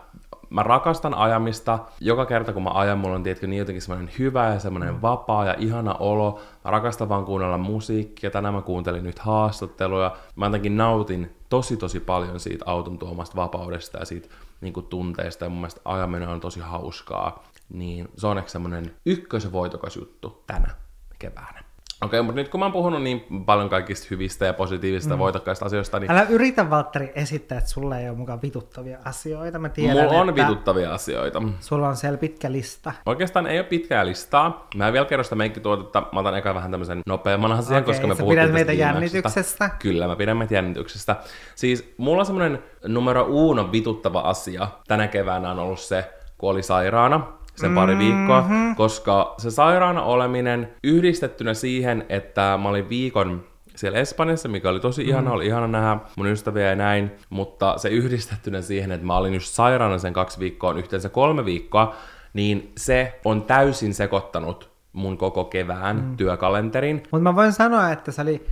[0.50, 1.80] Mä rakastan ajamista.
[2.00, 5.46] Joka kerta, kun mä ajan, mulla on tietenkin niin jotenkin semmoinen hyvä ja semmoinen vapaa
[5.46, 6.40] ja ihana olo.
[6.66, 8.32] Mä rakastan vaan kuunnella musiikkia.
[8.32, 10.16] Tänään mä kuuntelin nyt haastatteluja.
[10.36, 14.30] Mä jotenkin nautin tosi tosi paljon siitä auton tuomasta vapaudesta ja siitä
[14.62, 15.46] niin kuin tunteesta.
[15.46, 17.44] Ja mun mielestä ajaminen on tosi hauskaa.
[17.70, 20.76] Niin se on ehkä semmoinen ykkösvoitokas juttu tänä
[21.20, 21.65] keväänä.
[22.06, 25.20] Okei, mutta nyt kun mä oon puhunut niin paljon kaikista hyvistä ja positiivisista mm.
[25.20, 29.60] voitokkaista asioista, niin Älä yritä, Valtteri, esittää, että sulla ei ole mukaan vituttavia asioita.
[29.60, 31.42] Mä tiedän, mulla on että vituttavia asioita.
[31.60, 32.92] sulla on siellä pitkä lista.
[33.06, 34.68] Oikeastaan ei ole pitkää listaa.
[34.76, 36.08] Mä en vielä kerro sitä meikkituotetta.
[36.12, 39.70] Mä otan eka vähän tämmöisen nopeamman asian, Okei, koska me puhuttiin pidät meitä jaksosta.
[39.70, 41.16] Kyllä, mä pidän meitä jännityksestä.
[41.56, 46.64] Siis mulla on semmoinen numero uno vituttava asia tänä keväänä on ollut se, kun oli
[46.64, 48.76] sairaana sen pari viikkoa, Mm-hmm.
[48.76, 53.44] koska se sairaana oleminen yhdistettynä siihen, että mä olin viikon
[53.76, 57.90] siellä Espanjassa, mikä oli tosi ihana, oli ihana nähdä mun ystäviä ja näin, mutta se
[57.90, 61.96] yhdistettynä siihen, että mä olin just sairaana sen kaksi viikkoa, yhteensä kolme viikkoa,
[62.34, 66.18] niin se on täysin sekoittanut mun koko kevään mm.
[66.18, 67.04] työkalenterin.
[67.12, 68.46] Mutta mä voin sanoa, että se oli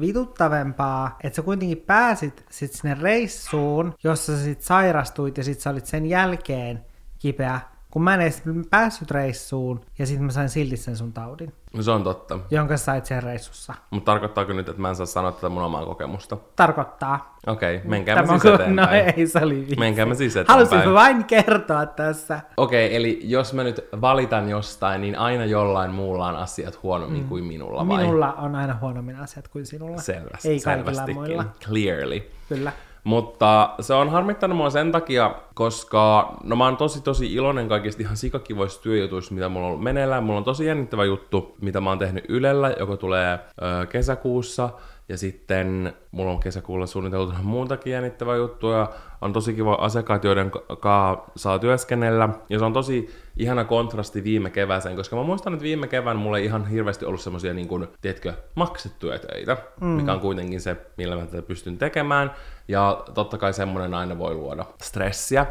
[0.00, 5.70] vituttavempaa, että sä kuitenkin pääsit sit sinne reissuun, jossa sä sit sairastuit ja sit sä
[5.70, 6.84] olit sen jälkeen
[7.18, 7.60] kipeä,
[7.96, 11.82] kun mä en edes päässyt reissuun, ja sitten mä sain silti sen sun taudin, No
[11.82, 12.38] se on totta.
[12.50, 13.74] jonka sä sait siellä reissussa.
[13.90, 16.36] Mutta tarkoittaako nyt, että mä en saa sanoa tätä mun omaa kokemusta?
[16.56, 17.36] Tarkoittaa.
[17.46, 18.76] Okei, okay, menkäämme Tämä siis eteenpäin.
[18.76, 19.76] No ei, se oli vitsi.
[19.78, 20.68] Menkäämme siis eteenpäin.
[20.68, 22.40] Halusin vain kertoa tässä.
[22.56, 27.44] Okei, eli jos mä nyt valitan jostain, niin aina jollain muulla on asiat huonommin kuin
[27.44, 27.96] minulla vai?
[27.98, 29.98] Minulla on aina huonommin asiat kuin sinulla.
[29.98, 31.14] Selvästi, Ei kaikilla selvästikin.
[31.14, 31.44] muilla.
[31.64, 32.22] Clearly.
[32.48, 32.72] Kyllä.
[33.06, 38.02] Mutta se on harmittanut mua sen takia, koska no mä oon tosi tosi iloinen kaikista
[38.02, 40.24] ihan sikakivoista työjutuista, mitä mulla on ollut meneillään.
[40.24, 43.38] Mulla on tosi jännittävä juttu, mitä mä oon tehnyt Ylellä, joka tulee
[43.82, 44.70] ö, kesäkuussa.
[45.08, 48.94] Ja sitten mulla on kesäkuulla suunniteltu muutakin jännittävää juttua.
[49.20, 50.50] On tosi kiva asiakkaat, joiden
[50.80, 52.28] kanssa saa työskennellä.
[52.50, 56.38] Ja se on tosi ihana kontrasti viime kevääseen, koska mä muistan, että viime kevään mulla
[56.38, 59.86] ei ihan hirveästi ollut semmosia, niin kuin, tiedätkö, maksettuja töitä, mm.
[59.86, 62.30] mikä on kuitenkin se, millä mä tätä pystyn tekemään.
[62.68, 65.46] Ja totta kai semmoinen aina voi luoda stressiä.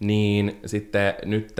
[0.00, 1.52] Niin sitten nyt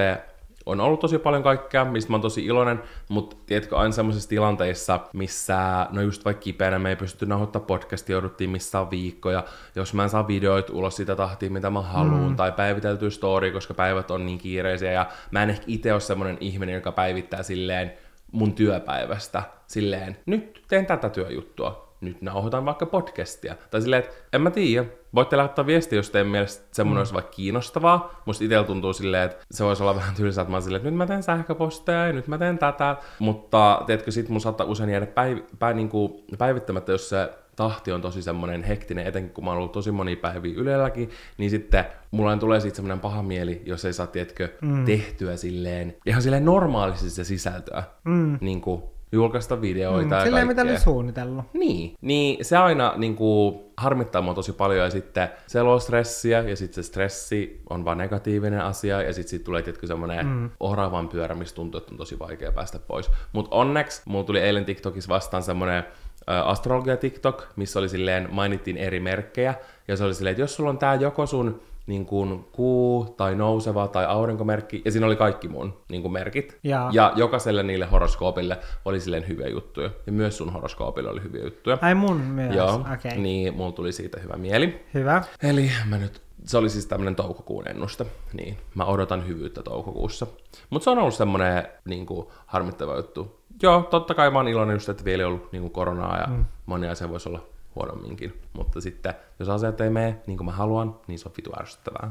[0.67, 5.01] on ollut tosi paljon kaikkea, mistä mä oon tosi iloinen, mutta tiedätkö, aina semmoisissa tilanteissa,
[5.13, 9.45] missä, no just vaikka kipeänä me ei pystytty nauhoittamaan podcastia, jouduttiin missään viikkoja,
[9.75, 12.37] jos mä en saa videoita ulos sitä tahtia, mitä mä haluan, mm.
[12.37, 16.37] tai päiviteltyä story, koska päivät on niin kiireisiä, ja mä en ehkä itse ole semmoinen
[16.41, 17.93] ihminen, joka päivittää silleen
[18.33, 23.57] mun työpäivästä, silleen, nyt teen tätä työjuttua, nyt nauhoitan vaikka podcastia.
[23.71, 27.01] Tai silleen, että en mä tiedä, voitte laittaa viestiä, jos teidän mielestä semmoinen mm.
[27.01, 28.23] olisi vaikka kiinnostavaa.
[28.25, 30.99] Musta itsellä tuntuu silleen, että se voisi olla vähän tylsää, että mä silleen, että nyt
[30.99, 32.97] mä teen sähköposteja ja nyt mä teen tätä.
[33.19, 37.93] Mutta tiedätkö, sit mun saattaa usein jäädä päiv- päin, niin kuin päivittämättä, jos se tahti
[37.93, 41.85] on tosi semmoinen hektinen, etenkin kun mä oon ollut tosi monia päiviä Ylelläkin, niin sitten
[42.11, 44.85] mulla tulee siitä semmoinen paha mieli, jos ei saa, tiedätkö, mm.
[44.85, 48.39] tehtyä silleen, ihan silleen normaalisti se sisältöä, mm.
[48.41, 48.83] niin kuin
[49.13, 50.75] julkaista videoita mm, ja Silleen mitä kaikkea.
[50.75, 51.45] oli suunnitellut.
[51.53, 56.41] Niin, niin se aina niin kuin, harmittaa mua tosi paljon ja sitten se luo stressiä
[56.41, 60.51] ja sitten se stressi on vaan negatiivinen asia ja sitten siitä tulee tietkö semmoinen mm.
[60.61, 63.11] oravan pyörä, missä tuntuu, että on tosi vaikea päästä pois.
[63.33, 65.85] Mutta onneksi mulla tuli eilen TikTokissa vastaan semmoinen
[66.27, 69.55] astrologia TikTok, missä oli silleen, mainittiin eri merkkejä
[69.89, 71.61] ja se oli silleen, että jos sulla on tää joko sun
[71.93, 76.59] niin kuin kuu tai nouseva tai aurinkomerkki, ja siinä oli kaikki mun niin kuin merkit.
[76.63, 76.91] Jaa.
[76.93, 79.91] Ja jokaiselle niille horoskoopille oli silleen hyviä juttuja.
[80.07, 81.79] Ja myös sun horoskoopille oli hyviä juttuja.
[81.81, 82.95] Ai mun myös, Joo, okei.
[82.95, 83.19] Okay.
[83.19, 84.85] niin mulla tuli siitä hyvä mieli.
[84.95, 85.23] Hyvä.
[85.43, 90.27] Eli mä nyt, se oli siis tämmönen toukokuun ennuste, niin mä odotan hyvyyttä toukokuussa.
[90.71, 93.41] Mutta se on ollut semmonen niin kuin, harmittava juttu.
[93.63, 96.27] Joo, totta kai mä oon iloinen just, että vielä ei ollut niin kuin koronaa ja
[96.27, 96.45] mm.
[96.67, 98.41] moni asia voisi olla huonomminkin.
[98.53, 102.11] Mutta sitten, jos asiat ei mene niin kuin mä haluan, niin se on vitu ärsyttävää.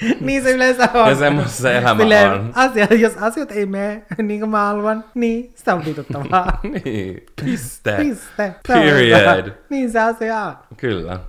[0.20, 1.08] niin se yleensä on.
[1.08, 2.52] Ja semmoista se elämä Silleen, on.
[2.54, 6.60] Asia, jos asiat ei mene niin kuin mä haluan, niin se on vituttavaa.
[6.84, 7.96] niin, piste.
[7.96, 8.54] Piste.
[8.68, 9.52] Period.
[9.68, 10.54] Niin se asia on.
[10.76, 11.20] Kyllä.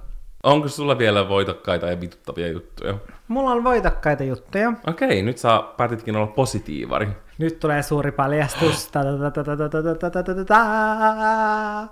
[0.43, 2.95] Onko sulla vielä voitokkaita ja vituttavia juttuja?
[3.27, 4.73] Mulla on voitokkaita juttuja.
[4.87, 7.07] Okei, nyt sä päätitkin olla positiivari
[7.41, 8.91] nyt tulee suuri paljastus.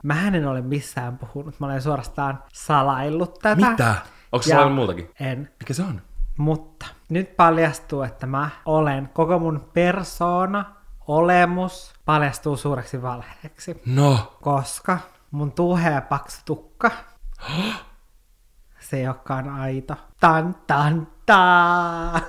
[0.04, 3.70] Mä en ole missään puhunut, mä olen suorastaan salaillut tätä.
[3.70, 3.96] Mitä?
[4.32, 5.10] Onko se salaillut muutakin?
[5.20, 5.50] En.
[5.60, 6.02] Mikä se on?
[6.38, 10.66] Mutta nyt paljastuu, että mä olen, koko mun persoona,
[11.08, 13.82] olemus paljastuu suureksi valheeksi.
[13.86, 14.38] No.
[14.42, 14.98] Koska
[15.32, 16.92] mun tuhea paksu tukka,
[18.80, 19.96] se ei olekaan aito.
[20.20, 22.20] Tan tan taa!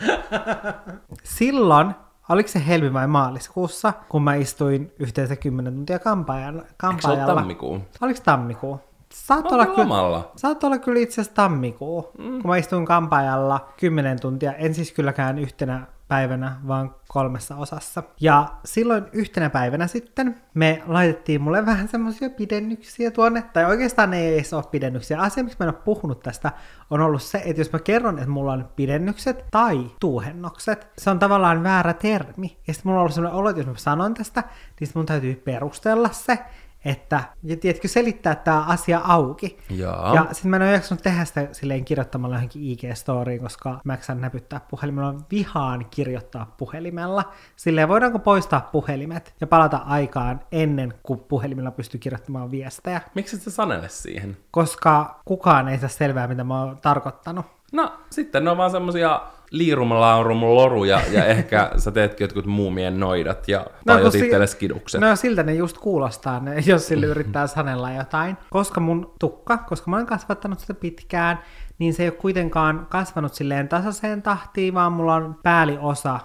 [1.22, 1.94] Silloin,
[2.28, 6.62] oliko se helmi vai maaliskuussa, kun mä istuin yhteensä 10 tuntia kampaajalla.
[6.62, 7.34] eikö se kampaajalla.
[7.34, 7.80] tammikuu?
[8.00, 8.80] Oliko tammikuu?
[9.12, 12.42] Saat olla, kyllä, saat olla kyllä itse asiassa tammikuu, mm.
[12.42, 18.02] kun mä istuin kampaajalla 10 tuntia, en siis kylläkään yhtenä päivänä, vaan kolmessa osassa.
[18.20, 24.20] Ja silloin yhtenä päivänä sitten me laitettiin mulle vähän semmoisia pidennyksiä tuonne, tai oikeastaan ne
[24.20, 25.20] ei edes ole pidennyksiä.
[25.20, 26.52] Asia, miksi mä en ole puhunut tästä,
[26.90, 31.18] on ollut se, että jos mä kerron, että mulla on pidennykset tai tuuhennokset, se on
[31.18, 32.56] tavallaan väärä termi.
[32.66, 34.44] Ja sitten mulla on ollut sellainen olo, että jos mä sanon tästä,
[34.80, 36.38] niin mun täytyy perustella se,
[36.84, 39.58] että, ja tiedätkö, selittää tämä asia auki.
[39.70, 40.14] Jaa.
[40.14, 44.20] Ja sitten mä en ole jaksanut tehdä sitä silleen kirjoittamalla johonkin IG-storiin, koska mä en
[44.20, 45.14] näpyttää puhelimella.
[45.30, 47.32] Vihaan kirjoittaa puhelimella.
[47.56, 53.00] Silleen voidaanko poistaa puhelimet ja palata aikaan ennen kuin puhelimella pystyy kirjoittamaan viestejä.
[53.14, 54.36] Miksi et sä sanele siihen?
[54.50, 57.59] Koska kukaan ei saa selvää, mitä mä oon tarkoittanut.
[57.72, 63.48] No, sitten ne on vaan semmosia liirumalaurum loruja, ja ehkä sä teetkin jotkut muumien noidat
[63.48, 65.00] ja tajut kun si- itsellesi kidukset.
[65.00, 68.36] No siltä ne just kuulostaa, ne, jos sille yrittää sanella jotain.
[68.50, 71.38] Koska mun tukka, koska mä oon kasvattanut sitä pitkään,
[71.78, 76.20] niin se ei ole kuitenkaan kasvanut silleen tasaiseen tahtiin, vaan mulla on pääliosa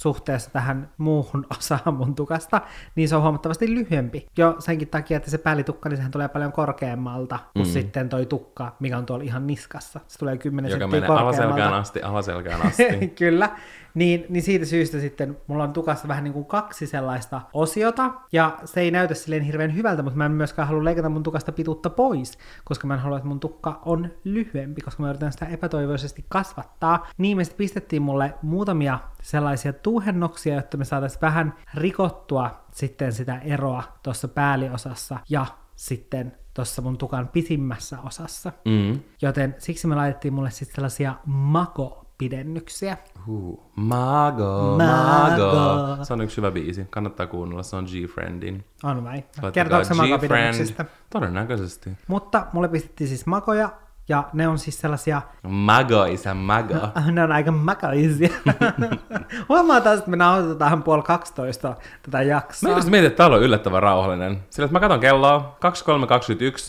[0.00, 2.60] suhteessa tähän muuhun osaan mun tukasta,
[2.94, 4.26] niin se on huomattavasti lyhyempi.
[4.38, 7.72] Jo senkin takia, että se päällitukka, niin sehän tulee paljon korkeammalta kuin mm.
[7.72, 10.00] sitten toi tukka, mikä on tuolla ihan niskassa.
[10.08, 13.08] Se tulee 10 Joka menee alaselkään asti, alaselkään asti.
[13.18, 13.50] Kyllä.
[13.94, 18.58] Niin, niin siitä syystä sitten mulla on tukassa vähän niin kuin kaksi sellaista osiota, ja
[18.64, 21.90] se ei näytä silleen hirveän hyvältä, mutta mä en myöskään halua leikata mun tukasta pituutta
[21.90, 26.24] pois, koska mä en halua, että mun tukka on lyhyempi, koska mä yritän sitä epätoivoisesti
[26.28, 27.06] kasvattaa.
[27.18, 33.38] Niin me sitten pistettiin mulle muutamia sellaisia tuuhennoksia, jotta me saataisiin vähän rikottua sitten sitä
[33.38, 38.52] eroa tuossa pääliosassa ja sitten tuossa mun tukan pisimmässä osassa.
[38.64, 39.00] Mm.
[39.22, 42.96] Joten siksi me laitettiin mulle sitten sellaisia mako-pidennyksiä.
[43.26, 45.52] Uh, Mago, Mago.
[45.54, 46.04] Mago.
[46.04, 46.86] Se on yksi hyvä biisi.
[46.90, 47.62] Kannattaa kuunnella.
[47.62, 48.64] Se on G-Friendin.
[48.82, 49.24] On vai?
[49.52, 50.84] Kertooko se mako-pidennyksistä?
[51.12, 51.90] Todennäköisesti.
[52.08, 53.70] Mutta mulle pistettiin siis makoja,
[54.10, 56.74] ja ne on siis sellaisia, Mago, isä mago.
[57.12, 58.28] ne on aika makoisia.
[59.48, 62.76] Huomaa taas, että me nauhoitetaan puoli 12 tätä Mä jaksoa.
[62.76, 64.38] just mietin, että täällä on yllättävän rauhallinen.
[64.50, 65.56] Sillä, että mä katson kelloa,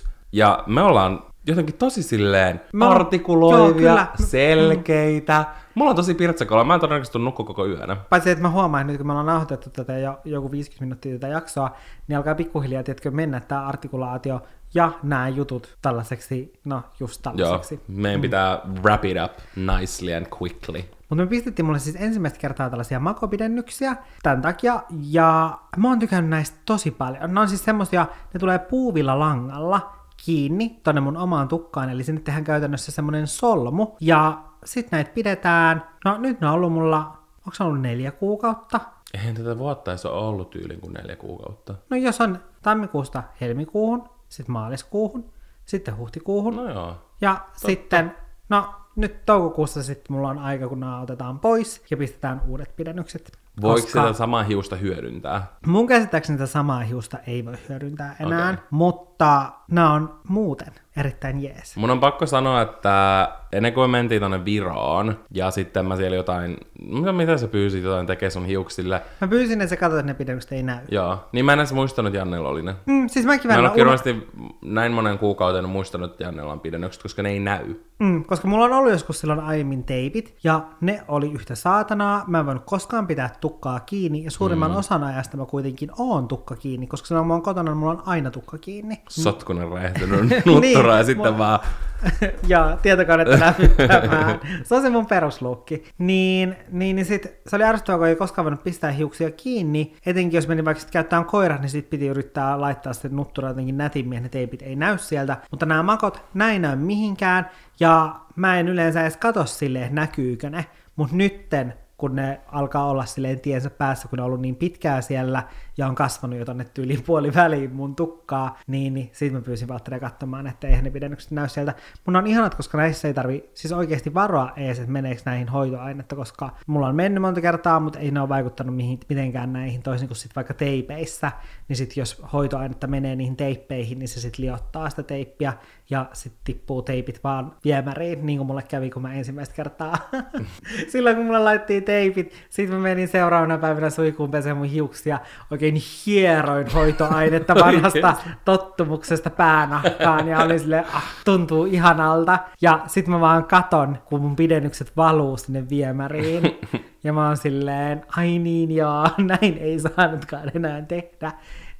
[0.03, 4.07] 23.21, ja me ollaan jotenkin tosi silleen on- artikuloivia, joo, kyllä.
[4.15, 5.45] selkeitä.
[5.75, 7.95] Mulla on tosi pirtsakolla, mä en todennäköisesti tuu nukkua koko yönä.
[8.09, 11.13] Paitsi, että mä huomaan, että nyt kun me ollaan nauhoitettu tätä jo joku 50 minuuttia
[11.13, 11.71] tätä jaksoa,
[12.07, 14.41] niin alkaa pikkuhiljaa, tiedätkö, mennä tämä artikulaatio
[14.73, 17.81] ja nämä jutut tällaiseksi, no just Joo, tällaiseksi.
[17.87, 20.83] meidän pitää wrap it up nicely and quickly.
[21.09, 26.29] Mutta me pistettiin mulle siis ensimmäistä kertaa tällaisia makopidennyksiä tämän takia, ja mä oon tykännyt
[26.29, 27.33] näistä tosi paljon.
[27.33, 29.93] Ne on siis semmosia, ne tulee puuvilla langalla
[30.25, 35.83] kiinni tonne mun omaan tukkaan, eli sinne tehdään käytännössä semmonen solmu, ja sit näitä pidetään,
[36.05, 38.79] no nyt ne on ollut mulla, onko se ollut neljä kuukautta?
[39.13, 41.75] Eihän tätä vuotta edes ole ollut tyylin kuin neljä kuukautta.
[41.89, 45.33] No jos on tammikuusta helmikuuhun, sitten maaliskuuhun,
[45.65, 46.95] sitten huhtikuuhun, No joo.
[47.21, 48.15] ja sitten,
[48.49, 53.31] no nyt toukokuussa sitten mulla on aika, kun nämä otetaan pois ja pistetään uudet pidennykset.
[53.61, 55.47] Voiko sitä samaa hiusta hyödyntää?
[55.67, 58.63] Mun käsittääkseni tätä samaa hiusta ei voi hyödyntää enää, Okei.
[58.69, 61.77] mutta nämä on muuten erittäin jees.
[61.77, 66.15] Mun on pakko sanoa, että ennen kuin me mentiin tonne Viroon, ja sitten mä siellä
[66.17, 70.11] jotain, mitä, mitä sä pyysit jotain tekee sun hiuksille, Mä pyysin, että sä katsot, että
[70.11, 70.79] ne pidennykset ei näy.
[70.91, 72.75] joo, niin mä en edes muistanut, että Jannella oli ne.
[72.85, 74.27] Mm, siis mäkin Mä en ole hirveästi
[74.61, 77.75] näin monen kuukauden muistanut, että Jannella on pidennykset, koska ne ei näy.
[77.99, 82.23] Mm, koska mulla on ollut joskus silloin aiemmin teipit, ja ne oli yhtä saatanaa.
[82.27, 84.77] Mä en voinut koskaan pitää tukkaa kiinni, ja suurimman mm.
[84.77, 88.03] osan ajasta mä kuitenkin oon tukka kiinni, koska silloin mä oon kotona, niin mulla on
[88.05, 89.01] aina tukka kiinni.
[89.09, 91.59] Sotkunen räjähtynyt nuttura ja sitten mulla- vaan
[92.47, 94.39] ja tietokonetta lämmittämään.
[94.63, 95.83] Se on se mun peruslukki.
[95.97, 99.95] Niin, niin, niin sit, se oli ärsyttävää, kun ei koskaan voinut pistää hiuksia kiinni.
[100.05, 104.17] Etenkin jos meni vaikka käyttämään koira, niin sit piti yrittää laittaa sitten nuttura jotenkin nätimmin,
[104.17, 105.37] että ne teipit ei näy sieltä.
[105.51, 107.49] Mutta nämä makot, näin näy mihinkään.
[107.79, 110.65] Ja mä en yleensä edes katso silleen, näkyykö ne.
[110.95, 115.01] Mutta nytten, kun ne alkaa olla silleen tiensä päässä, kun ne on ollut niin pitkää
[115.01, 115.43] siellä
[115.77, 119.67] ja on kasvanut jo tonne tyyliin puoli väliin mun tukkaa, niin, niin siitä mä pyysin
[119.67, 121.73] Valtteria katsomaan, että eihän ne pidennykset näy sieltä.
[122.05, 126.15] Mun on ihanat, koska näissä ei tarvi siis oikeasti varoa ees, että meneekö näihin hoitoainetta,
[126.15, 130.07] koska mulla on mennyt monta kertaa, mutta ei ne ole vaikuttanut mihin, mitenkään näihin, toisin
[130.07, 131.31] kuin sit vaikka teipeissä,
[131.67, 135.53] niin sit jos hoitoainetta menee niihin teippeihin, niin se sit liottaa sitä teippiä
[135.89, 139.97] ja sitten tippuu teipit vaan viemäriin, niin kuin mulle kävi, kun mä ensimmäistä kertaa.
[140.91, 145.19] Silloin kun mulle laitettiin teipit, sitten mä menin seuraavana päivänä suikuun peseen mun hiuksia,
[145.51, 145.60] oikein
[146.05, 148.13] hieroin hoitoainetta vanhasta
[148.45, 152.39] tottumuksesta päänahkaan, ja oli silleen, ah, tuntuu ihanalta.
[152.61, 156.59] Ja sitten mä vaan katon, kun mun pidennykset valuu sinne viemäriin,
[157.03, 159.07] ja mä oon silleen, ai niin joo,
[159.41, 161.31] näin ei saanutkaan enää tehdä.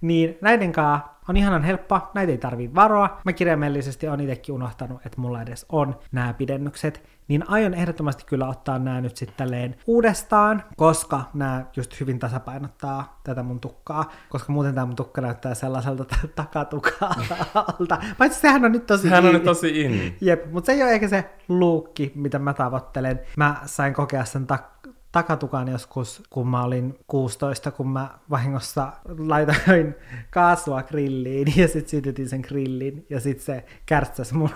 [0.01, 3.17] Niin näiden kanssa on ihanan helppo, näitä ei tarvii varoa.
[3.25, 7.03] Mä kirjaimellisesti on itsekin unohtanut, että mulla edes on nämä pidennykset.
[7.27, 13.19] Niin aion ehdottomasti kyllä ottaa nämä nyt sitten tälleen uudestaan, koska nämä just hyvin tasapainottaa
[13.23, 17.97] tätä mun tukkaa, koska muuten tämä mun tukka näyttää sellaiselta t- takatukalta.
[18.17, 19.37] Paitsi sehän on nyt tosi Sehän on kiinni.
[19.37, 20.15] nyt tosi in.
[20.21, 23.19] Jep, mutta se ei ole ehkä se luukki, mitä mä tavoittelen.
[23.37, 29.95] Mä sain kokea sen tak- takatukan joskus, kun mä olin 16, kun mä vahingossa laitoin
[30.29, 34.49] kaasua grilliin ja sitten sytytin sen grillin ja sitten se kärtsäs mun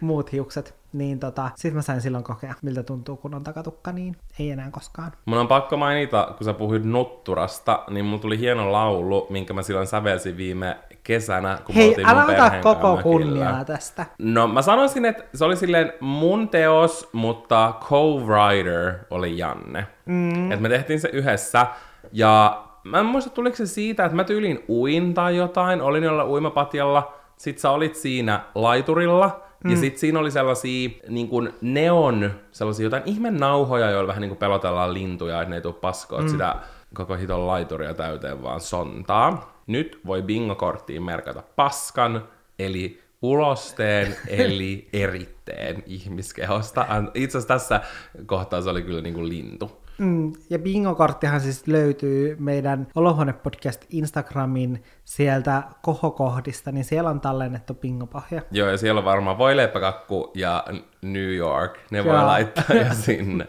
[0.00, 0.74] muut hiukset.
[0.96, 4.70] Niin tota, sit mä sain silloin kokea, miltä tuntuu, kun on takatukka, niin ei enää
[4.70, 5.12] koskaan.
[5.24, 9.62] Mun on pakko mainita, kun sä puhuit nutturasta, niin mulla tuli hieno laulu, minkä mä
[9.62, 14.06] silloin sävelsin viime kesänä, kun Hei, älä ota koko kunniaa tästä.
[14.18, 19.86] No mä sanoisin, että se oli silleen mun teos, mutta co-writer oli Janne.
[20.06, 20.52] Mm.
[20.52, 21.66] Et me tehtiin se yhdessä.
[22.12, 26.26] Ja mä en muista, tuliko se siitä, että mä tyylin uin tai jotain, olin jolla
[26.26, 27.12] uimapatjalla.
[27.36, 29.72] Sit sä olit siinä laiturilla, mm.
[29.72, 34.30] ja sitten siinä oli sellaisia niin kuin neon, sellaisia jotain ihme nauhoja, joilla vähän niin
[34.30, 36.28] kuin pelotellaan lintuja, että ne ei tule paskoa mm.
[36.28, 36.56] sitä
[36.94, 39.62] koko hiton laituria täyteen vaan sontaa.
[39.66, 46.86] Nyt voi bingokorttiin merkata paskan, eli ulosteen, eli eritteen ihmiskehosta.
[47.14, 47.80] Itse asiassa tässä
[48.26, 49.85] kohtaa se oli kyllä niin kuin lintu.
[49.98, 58.42] Mm, ja bingokorttihan siis löytyy meidän Olohuone-podcast Instagramin sieltä kohokohdista, niin siellä on tallennettu bingopohja.
[58.50, 60.64] Joo, ja siellä on varmaan voileipäkakku ja
[61.02, 62.06] New York, ne Joo.
[62.06, 63.46] voi laittaa jo sinne.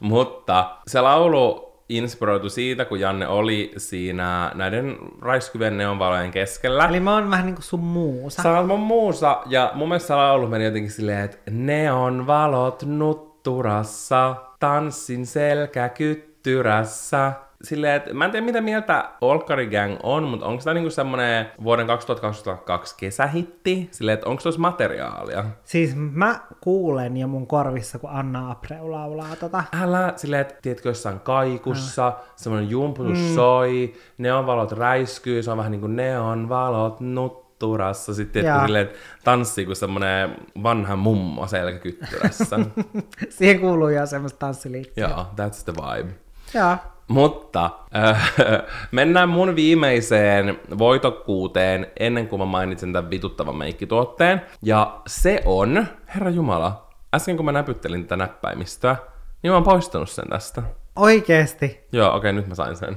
[0.00, 6.86] Mutta se laulu inspiroitu siitä, kun Janne oli siinä näiden raiskyvien neonvalojen keskellä.
[6.88, 8.42] Eli mä oon vähän niin kuin sun muusa.
[8.42, 15.26] Sä oot mun muusa, ja mun mielestä laulu meni jotenkin silleen, että neonvalot nutturassa, tanssin
[15.26, 17.32] selkäkyttyrässä,
[17.62, 21.46] silleen, että mä en tiedä mitä mieltä Olkari Gang on, mutta onko tämä niinku semmonen
[21.64, 23.88] vuoden 2022 kesähitti?
[23.90, 25.44] Silleen, että onko tuossa materiaalia?
[25.64, 29.64] Siis mä kuulen jo mun korvissa, kun Anna Abreu laulaa tota.
[29.82, 33.34] Älä, silleen, että tiedätkö jossain kaikussa, semmonen jumputus mm.
[33.34, 38.88] soi, neonvalot räiskyy, se on vähän niinku neonvalot nut turassa, sitten tiedätkö, silleen,
[39.24, 42.58] tanssii kuin semmonen vanha mummo selkäkyttyrässä.
[43.36, 45.08] Siihen kuuluu jo semmoista tanssiliikkeä.
[45.08, 46.12] Joo, that's the vibe.
[46.54, 46.76] Joo.
[47.08, 48.32] Mutta äh,
[48.92, 54.42] mennään mun viimeiseen voitokkuuteen ennen kuin mä mainitsen tämän vituttavan meikkituotteen.
[54.62, 58.96] Ja se on, herra Jumala, äsken kun mä näpyttelin tätä näppäimistöä,
[59.42, 60.62] niin mä oon poistanut sen tästä.
[60.96, 61.80] Oikeesti?
[61.92, 62.96] Joo, okei, okay, nyt mä sain sen.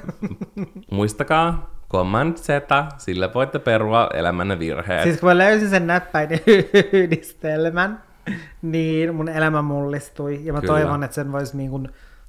[0.90, 2.48] Muistakaa, Command Z,
[2.98, 5.02] sillä voitte perua elämänne virheet.
[5.02, 6.40] Siis kun mä löysin sen näppäinen
[6.92, 8.02] yhdistelmän,
[8.62, 10.40] niin mun elämä mullistui.
[10.44, 10.72] Ja mä Kyllä.
[10.72, 11.88] toivon, että sen voisi niin kuin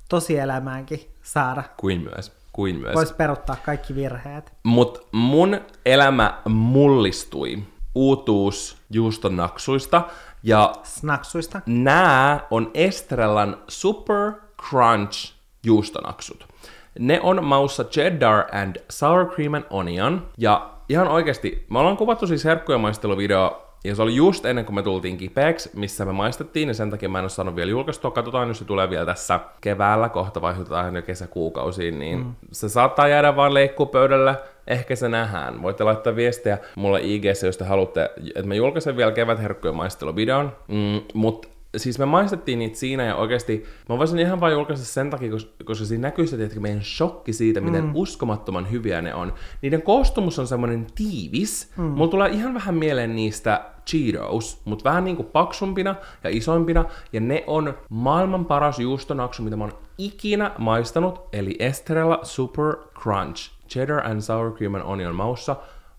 [0.09, 1.64] tosielämäänkin saada.
[1.78, 2.32] Kuin myös.
[2.53, 2.95] Kuin myös.
[2.95, 4.53] Voisi peruttaa kaikki virheet.
[4.64, 7.64] Mut mun elämä mullistui
[7.95, 10.01] uutuus juustonaksuista.
[10.43, 11.62] Ja Snaksuista.
[11.66, 14.32] Nää on Estrellan Super
[14.70, 15.34] Crunch
[15.66, 16.50] juustonaksut.
[16.99, 20.27] Ne on maussa cheddar and sour cream and onion.
[20.37, 24.75] Ja ihan oikeasti, me ollaan kuvattu siis herkkuja maisteluvideo ja se oli just ennen kuin
[24.75, 28.11] me tultiin kipeäksi, missä me maistettiin, ja sen takia mä en ole saanut vielä julkaistua.
[28.11, 32.35] Katsotaan, jos se tulee vielä tässä keväällä, kohta vaihdutaan jo kesäkuukausiin, niin mm.
[32.51, 34.35] se saattaa jäädä vaan leikkupöydälle.
[34.67, 35.61] Ehkä se nähdään.
[35.61, 40.51] Voitte laittaa viestiä mulle ig jos te haluatte, että mä julkaisen vielä kevätherkkujen maisteluvideon.
[40.67, 41.47] Mm, mutta
[41.78, 45.32] siis me maistettiin niitä siinä ja oikeasti mä voisin ihan vain julkaista sen takia,
[45.65, 47.91] koska siinä näkyy se, että meidän shokki siitä, miten mm.
[47.95, 49.34] uskomattoman hyviä ne on.
[49.61, 51.74] Niiden koostumus on semmoinen tiivis.
[51.78, 51.84] Mm.
[51.84, 57.43] Mulla tulee ihan vähän mieleen niistä Cheetos, mutta vähän niinku paksumpina ja isoimpina, ja ne
[57.47, 64.22] on maailman paras juustonaksu, mitä mä oon ikinä maistanut, eli Estrella Super Crunch, Cheddar and
[64.22, 65.55] Sour Cream and Onion maussa.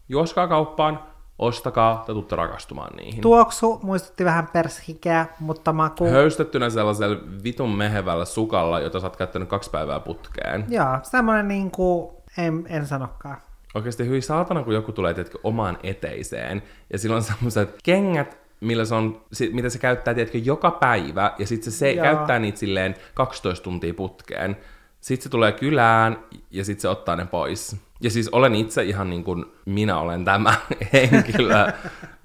[0.08, 3.20] Juoskaa kauppaan, ostakaa, te tuutte rakastumaan niihin.
[3.20, 6.06] Tuoksu muistutti vähän pershikeä, mutta maku...
[6.06, 10.64] Höystettynä sellaisella vitun mehevällä sukalla, jota sä oot käyttänyt kaksi päivää putkeen.
[10.68, 13.36] Joo, semmoinen niinku, en, en sanokaan.
[13.74, 16.62] Oikeasti hyvin saatana, kun joku tulee tietkö, omaan eteiseen,
[16.92, 19.20] ja silloin on semmoiset kengät, millä se on,
[19.52, 23.94] mitä se käyttää tietkö, joka päivä, ja sitten se, se käyttää niitä silleen 12 tuntia
[23.94, 24.56] putkeen.
[25.02, 26.18] Sitten se tulee kylään,
[26.50, 27.76] ja sitten se ottaa ne pois.
[28.00, 30.54] Ja siis olen itse ihan niin kuin minä olen tämä
[30.92, 31.72] henkilö.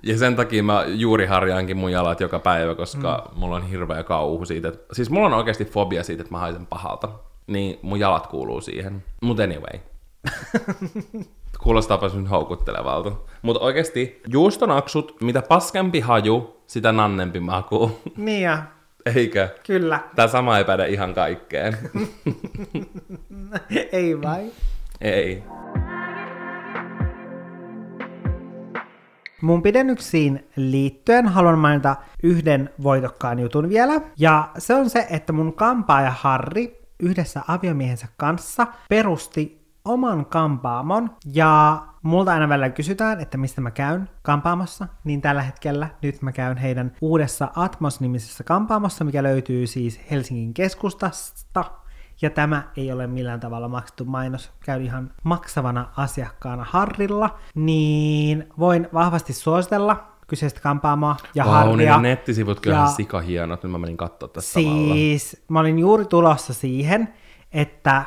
[0.03, 3.39] ja sen takia mä juuri harjaankin mun jalat joka päivä, koska mm.
[3.39, 4.67] mulla on hirveä kauhu siitä.
[4.67, 7.09] Että, siis mulla on oikeasti fobia siitä, että mä haisen pahalta.
[7.47, 9.03] Niin mun jalat kuuluu siihen.
[9.21, 9.79] Mut anyway.
[11.63, 13.11] Kuulostaapa nyt houkuttelevalta.
[13.41, 18.01] Mutta oikeasti juustonaksut, mitä paskempi haju, sitä nannempi maku.
[18.17, 18.63] Niin ja.
[19.15, 19.49] Eikö?
[19.67, 19.99] Kyllä.
[20.15, 21.77] Tämä sama ei päde ihan kaikkeen.
[23.91, 24.51] ei vai?
[25.01, 25.43] Ei.
[29.41, 33.93] Mun pidennyksiin liittyen haluan mainita yhden voitokkaan jutun vielä.
[34.19, 39.56] Ja se on se, että mun kampaaja Harri yhdessä aviomiehensä kanssa perusti
[39.87, 41.09] oman kampaamon.
[41.33, 46.31] Ja multa aina välillä kysytään, että mistä mä käyn kampaamossa, niin tällä hetkellä nyt mä
[46.31, 51.63] käyn heidän uudessa Atmos-nimisessä kampaamossa, mikä löytyy siis Helsingin keskustasta.
[52.21, 58.87] Ja tämä ei ole millään tavalla maksettu mainos, käy ihan maksavana asiakkaana Harrilla, niin voin
[58.93, 61.93] vahvasti suositella kyseistä kampaamoa ja wow, Harria.
[61.93, 65.45] Niin nettisivut kyllä ja sika hienot, nyt mä menin katsoa tässä Siis samalla.
[65.49, 67.13] mä olin juuri tulossa siihen,
[67.51, 68.03] että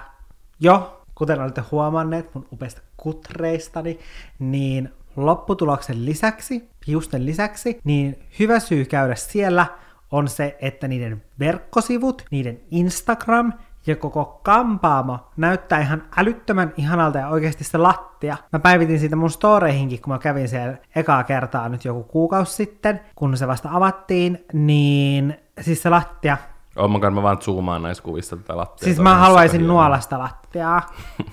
[0.61, 3.99] jo, kuten olette huomanneet mun upeista kutreistani,
[4.39, 9.67] niin lopputuloksen lisäksi, hiusten lisäksi, niin hyvä syy käydä siellä
[10.11, 13.53] on se, että niiden verkkosivut, niiden Instagram
[13.87, 18.37] ja koko kampaamo näyttää ihan älyttömän ihanalta ja oikeasti se lattia.
[18.53, 23.01] Mä päivitin siitä mun storeihinkin, kun mä kävin siellä ekaa kertaa nyt joku kuukausi sitten,
[23.15, 26.37] kun se vasta avattiin, niin siis se lattia
[26.77, 28.85] Oh my God, mä vaan zoomaan näissä kuvissa tätä lattiaa.
[28.85, 30.83] Siis on mä haluaisin nuolasta lattiaa.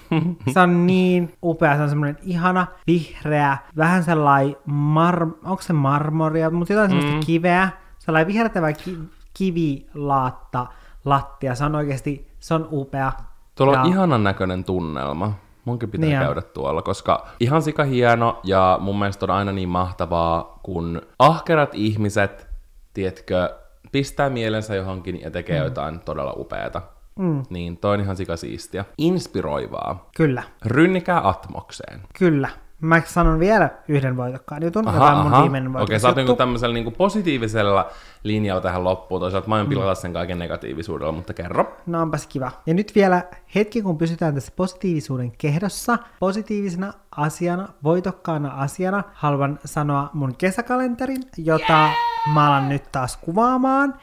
[0.54, 6.50] se on niin upea, se on semmoinen ihana, vihreä, vähän sellainen, mar- onko se marmoria,
[6.50, 7.20] mutta jotain semmoista Mm.
[7.26, 7.70] kiveä,
[8.00, 9.00] sellainen vihertävä ki-
[9.34, 10.66] kivilaatta
[11.06, 13.12] lattia, se on oikeasti, se on upea.
[13.56, 15.32] Tuolla on Ja- ihanan näköinen tunnelma.
[15.66, 16.26] Munkin pitää Niin on.
[16.26, 21.70] käydä tuolla, koska ihan sika hieno ja mun mielestä on aina niin mahtavaa, kun ahkerat
[21.76, 22.48] ihmiset,
[22.94, 23.56] tiedätkö,
[23.98, 25.64] pistää mielensä johonkin ja tekee mm.
[25.64, 26.82] jotain todella upeata.
[27.20, 27.44] Mm.
[27.50, 28.86] Niin toi on ihan sika siistiä.
[28.98, 30.10] Inspiroivaa.
[30.18, 32.02] Kyllä, Rynnikää Atmokseen.
[32.20, 32.50] kyllä.
[32.82, 36.36] Mä sanon vielä yhden voitokkaan jutun, joka on mun viimeinen Okei, voitokas sä oot niinku
[36.36, 37.90] tämmöisellä niinku positiivisella
[38.28, 39.22] linjalla tähän loppuun.
[39.22, 39.60] Toisaalta mä Mm.
[39.60, 41.78] oon pilata sen kaiken negatiivisuudella, mutta kerro.
[41.86, 42.52] No onpas kiva.
[42.66, 43.24] Ja nyt vielä
[43.56, 45.98] hetki, kun pysytään tässä positiivisuuden kehdossa.
[46.20, 51.92] Positiivisena asiana, voitokkaana asiana haluan sanoa mun kesäkalenterin, jota yeah!
[52.34, 53.94] mä alan nyt taas kuvaamaan.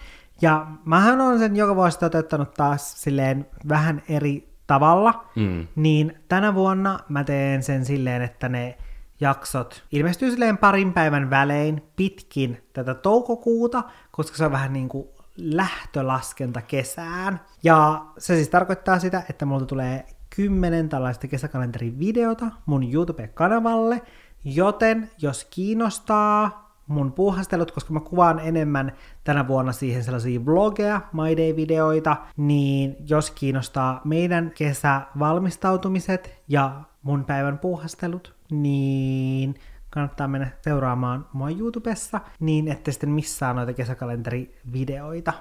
[0.42, 5.24] Ja mähän on sen joka vuosi toteuttanut taas silleen vähän eri tavalla.
[5.36, 5.66] Mm.
[5.76, 8.78] Niin tänä vuonna mä teen sen silleen, että ne
[9.24, 15.08] jaksot ilmestyy silleen parin päivän välein pitkin tätä toukokuuta, koska se on vähän niin kuin
[15.36, 17.40] lähtölaskenta kesään.
[17.62, 20.06] Ja se siis tarkoittaa sitä, että multa tulee
[20.36, 24.02] kymmenen tällaista kesäkalenterin videota mun YouTube-kanavalle,
[24.44, 28.92] joten jos kiinnostaa mun puuhastelut, koska mä kuvaan enemmän
[29.24, 37.58] tänä vuonna siihen sellaisia vlogeja, My Day-videoita, niin jos kiinnostaa meidän kesävalmistautumiset ja mun päivän
[37.58, 39.54] puuhastelut, niin
[39.90, 45.32] kannattaa mennä seuraamaan mua YouTubessa, niin ette sitten missaa noita kesäkalenterivideoita.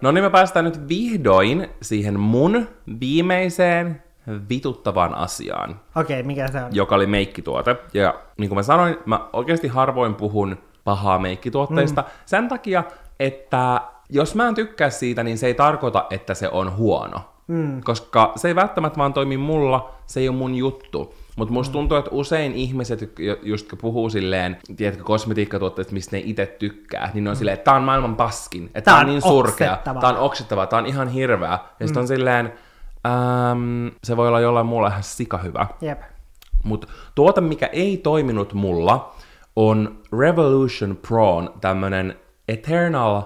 [0.00, 2.68] No niin, me päästään nyt vihdoin siihen mun
[3.00, 4.02] viimeiseen
[4.48, 6.74] vituttavaan asiaan, Okei, okay, mikä se on?
[6.74, 7.76] joka oli meikkituote.
[7.94, 12.08] Ja niin kuin mä sanoin, mä oikeasti harvoin puhun pahaa meikkituotteista mm.
[12.26, 12.84] sen takia,
[13.22, 17.20] että jos mä en tykkää siitä, niin se ei tarkoita, että se on huono.
[17.46, 17.80] Mm.
[17.84, 21.14] Koska se ei välttämättä vaan toimi mulla, se ei ole mun juttu.
[21.36, 23.12] Mutta musta tuntuu, että usein ihmiset,
[23.42, 27.64] just kun puhuu silleen, tiedätkö, kosmetiikkatuotteista, mistä ne itse tykkää, niin ne on silleen, että
[27.64, 30.86] tää on maailman paskin, että tää, Tää on niin surkea, tää on oksettavaa, tää on
[30.86, 31.58] ihan hirveä.
[31.80, 32.52] Ja sit on silleen,
[33.06, 35.66] äm, se voi olla jollain muulla ihan sika hyvä.
[35.80, 36.00] Jep.
[36.64, 39.14] Mutta tuote, mikä ei toiminut mulla,
[39.56, 42.16] on Revolution Prawn, tämmönen
[42.48, 43.22] Eternal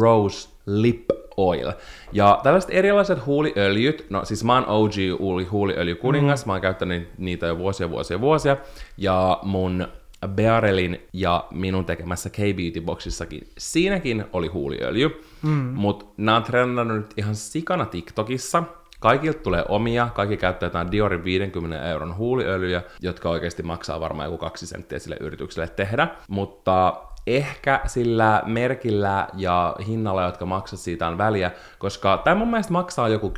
[0.00, 1.04] Rose Lip
[1.36, 1.72] Oil.
[2.12, 6.48] Ja tällaiset erilaiset huuliöljyt, no siis mä oon OG huuli, huuliöljykuningas, mm.
[6.48, 8.56] mä oon käyttänyt niitä jo vuosia, vuosia, vuosia,
[8.96, 9.88] ja mun
[10.28, 15.50] Bearelin ja minun tekemässä K-Beauty Boxissakin, siinäkin oli huuliöljy, mm.
[15.50, 18.64] mutta nämä on trendannut nyt ihan sikana TikTokissa,
[19.00, 24.38] Kaikilta tulee omia, kaikki käyttää jotain Diorin 50 euron huuliöljyjä, jotka oikeasti maksaa varmaan joku
[24.38, 31.18] kaksi senttiä sille yritykselle tehdä, mutta ehkä sillä merkillä ja hinnalla, jotka maksat siitä on
[31.18, 33.32] väliä, koska tämä mun mielestä maksaa joku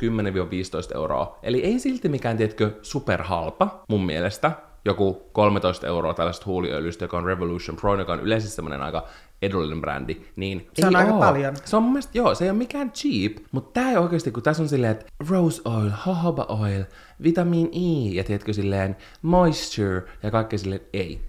[0.93, 4.51] 10-15 euroa, eli ei silti mikään, tiedätkö, superhalpa mun mielestä,
[4.85, 9.07] joku 13 euroa tällaista huuliöljystä, joka on Revolution Pro, joka on yleisesti semmoinen aika
[9.41, 11.19] edullinen brändi, niin Se on ei aika oo.
[11.19, 11.55] paljon.
[11.65, 14.43] Se on mun mielestä, joo, se ei ole mikään cheap, mutta tää ei oikeasti, kun
[14.43, 16.83] tässä on silleen, että rose oil, jojoba oil,
[17.23, 21.21] vitamin E, ja tiedätkö silleen moisture, ja kaikki silleen, ei.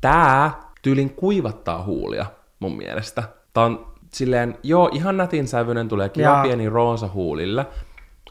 [0.00, 2.26] Tää tyylin kuivattaa huulia,
[2.60, 3.22] mun mielestä.
[3.52, 6.42] Tää on silleen, joo, ihan nätin sävyinen, tulee kiva Jaa.
[6.42, 7.66] pieni roosa huulille,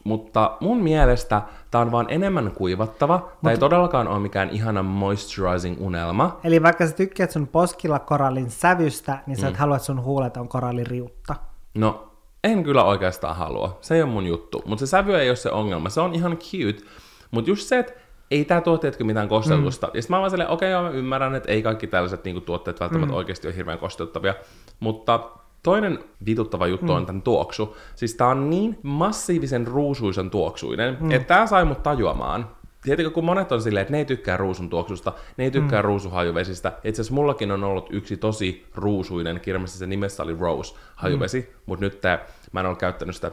[0.04, 1.42] mutta mun mielestä
[1.72, 3.30] tää on vaan enemmän kuivattava.
[3.44, 6.40] Tää ei todellakaan ole mikään ihana moisturizing unelma.
[6.44, 10.38] Eli vaikka sä tykkäät sun poskilla korallin sävystä, niin sä et halua, että sun huulet
[10.38, 11.36] on koralliriutta.
[11.76, 12.10] No,
[12.44, 13.78] en kyllä oikeastaan halua.
[13.82, 14.64] Se ei ole mun juttu.
[14.66, 15.90] Mutta se sävy ei ole se ongelma.
[15.90, 16.84] Se on ihan cute.
[17.32, 17.94] Mutta just se, että
[18.32, 19.88] ei tää tuo mitään kosteutusta.
[19.88, 19.92] Mm.
[19.94, 23.12] Ja sitten mä vaan okei, okay, mä ymmärrän, että ei kaikki tällaiset niinku, tuotteet välttämättä
[23.12, 23.18] mm.
[23.18, 24.34] oikeasti ole hirveän kosteuttavia.
[24.80, 25.30] Mutta
[25.64, 26.94] toinen vituttava juttu mm.
[26.94, 27.78] on tämän tuoksu.
[27.96, 31.12] Siis tää on niin massiivisen ruusuisen tuoksuinen, mm.
[31.12, 32.50] että tää sai mut tajuamaan.
[32.84, 35.86] Tiedätkö, kun monet on silleen, että ne ei tykkää ruusun tuoksusta, ne ei tykkää mm.
[35.86, 36.72] ruusuhajuvesistä.
[36.84, 41.56] Itse asiassa mullakin on ollut yksi tosi ruusuinen, kirjallisesti se nimessä oli Rose hajuvesi, mm.
[41.66, 43.32] mutta nyt tää, mä en ole käyttänyt sitä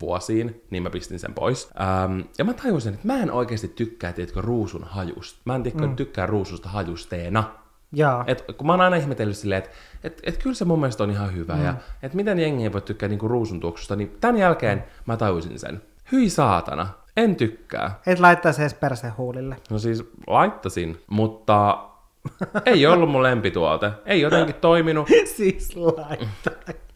[0.00, 1.70] vuosiin, niin mä pistin sen pois.
[1.80, 5.40] Ähm, ja mä tajusin, että mä en oikeasti tykkää, tiedätkö, ruusun hajusta.
[5.44, 5.96] Mä en tiedätkö, mm.
[5.96, 7.44] tykkää ruususta hajusteena.
[7.92, 8.24] Joo.
[8.26, 9.70] Et, kun mä oon aina ihmetellyt silleen, että
[10.04, 11.64] et, et kyllä se mun mielestä on ihan hyvä, mm.
[11.64, 15.58] ja että miten jengi ei voi tykkää niinku ruusun tuoksusta, niin tämän jälkeen mä tajusin
[15.58, 15.82] sen.
[16.12, 18.00] Hyi saatana, en tykkää.
[18.06, 19.56] Et laittaisi edes persehuulille.
[19.70, 21.88] No siis laittasin, mutta
[22.66, 23.92] Ei ollut mun lempituote.
[24.06, 25.08] Ei jotenkin toiminut.
[25.36, 25.76] siis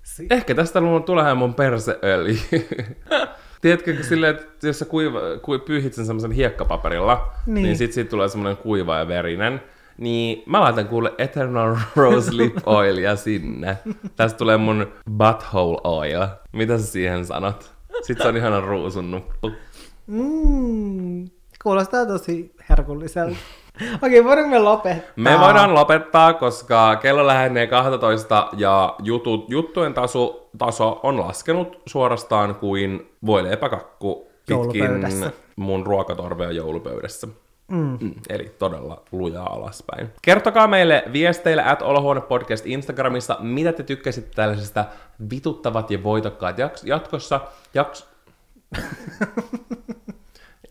[0.02, 0.26] laittaisi.
[0.30, 2.38] Ehkä tästä mun tulee mun perseöljy.
[3.60, 7.76] Tiedätkö, kun silleen, että jos sä kuiva, kui, pyyhit sen semmoisen hiekkapaperilla, niin, Niin.
[7.76, 9.62] sit siitä tulee semmoinen kuiva ja verinen.
[9.98, 13.78] Niin mä laitan kuule Eternal Rose Lip Oilia sinne.
[14.16, 14.86] Tästä tulee mun
[15.16, 16.26] Butthole Oil.
[16.52, 17.72] Mitä sä siihen sanot?
[18.02, 19.50] Sitten se on ihana ruusun nuppu.
[20.06, 21.28] Mm,
[21.62, 23.36] kuulostaa tosi herkulliselta.
[24.02, 25.12] Okei, voidaanko me lopettaa?
[25.16, 32.54] Me voidaan lopettaa, koska kello lähenee 12 ja jutut, juttujen taso, taso on laskenut suorastaan
[32.54, 35.30] kuin voileipäkakku pitkin Joulupöydässä.
[35.56, 37.28] mun ruokatorvea joulupöydässä.
[37.68, 37.98] Mm.
[38.00, 40.10] Mm, eli todella lujaa alaspäin.
[40.22, 41.78] Kertokaa meille viesteillä at
[42.28, 44.84] Podcast Instagramissa, mitä te tykkäsitte tällaisesta
[45.30, 47.40] vituttavat ja voitokkaat jaks- jatkossa.
[47.74, 48.06] Jaks-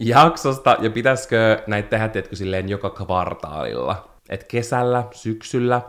[0.01, 4.07] jaksosta ja pitäisikö näitä tehdä, tiedätkö, silleen joka kvartaalilla.
[4.29, 5.81] Et kesällä, syksyllä,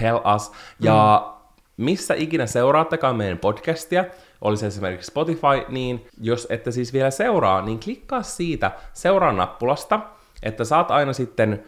[0.00, 0.52] tell us.
[0.80, 1.32] Ja
[1.76, 4.04] missä ikinä seuraattekaan meidän podcastia,
[4.40, 10.00] olisi esimerkiksi Spotify, niin jos ette siis vielä seuraa, niin klikkaa siitä seuraa nappulasta,
[10.42, 11.64] että saat aina sitten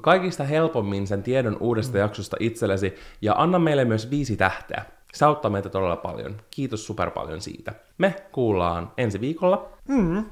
[0.00, 4.84] kaikista helpommin sen tiedon uudesta jaksosta itsellesi, ja anna meille myös viisi tähteä.
[5.12, 6.36] Se auttaa meitä todella paljon.
[6.50, 7.72] Kiitos super paljon siitä.
[7.98, 9.68] Me kuullaan ensi viikolla.
[9.88, 10.24] Mm.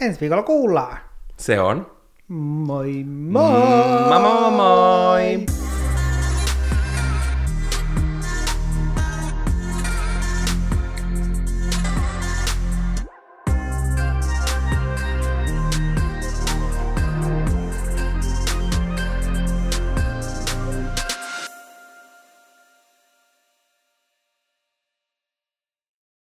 [0.00, 0.98] Ensi viikolla kuullaan.
[1.36, 1.86] Se on
[2.28, 3.50] Moi moi!
[4.08, 5.65] moi moi moi!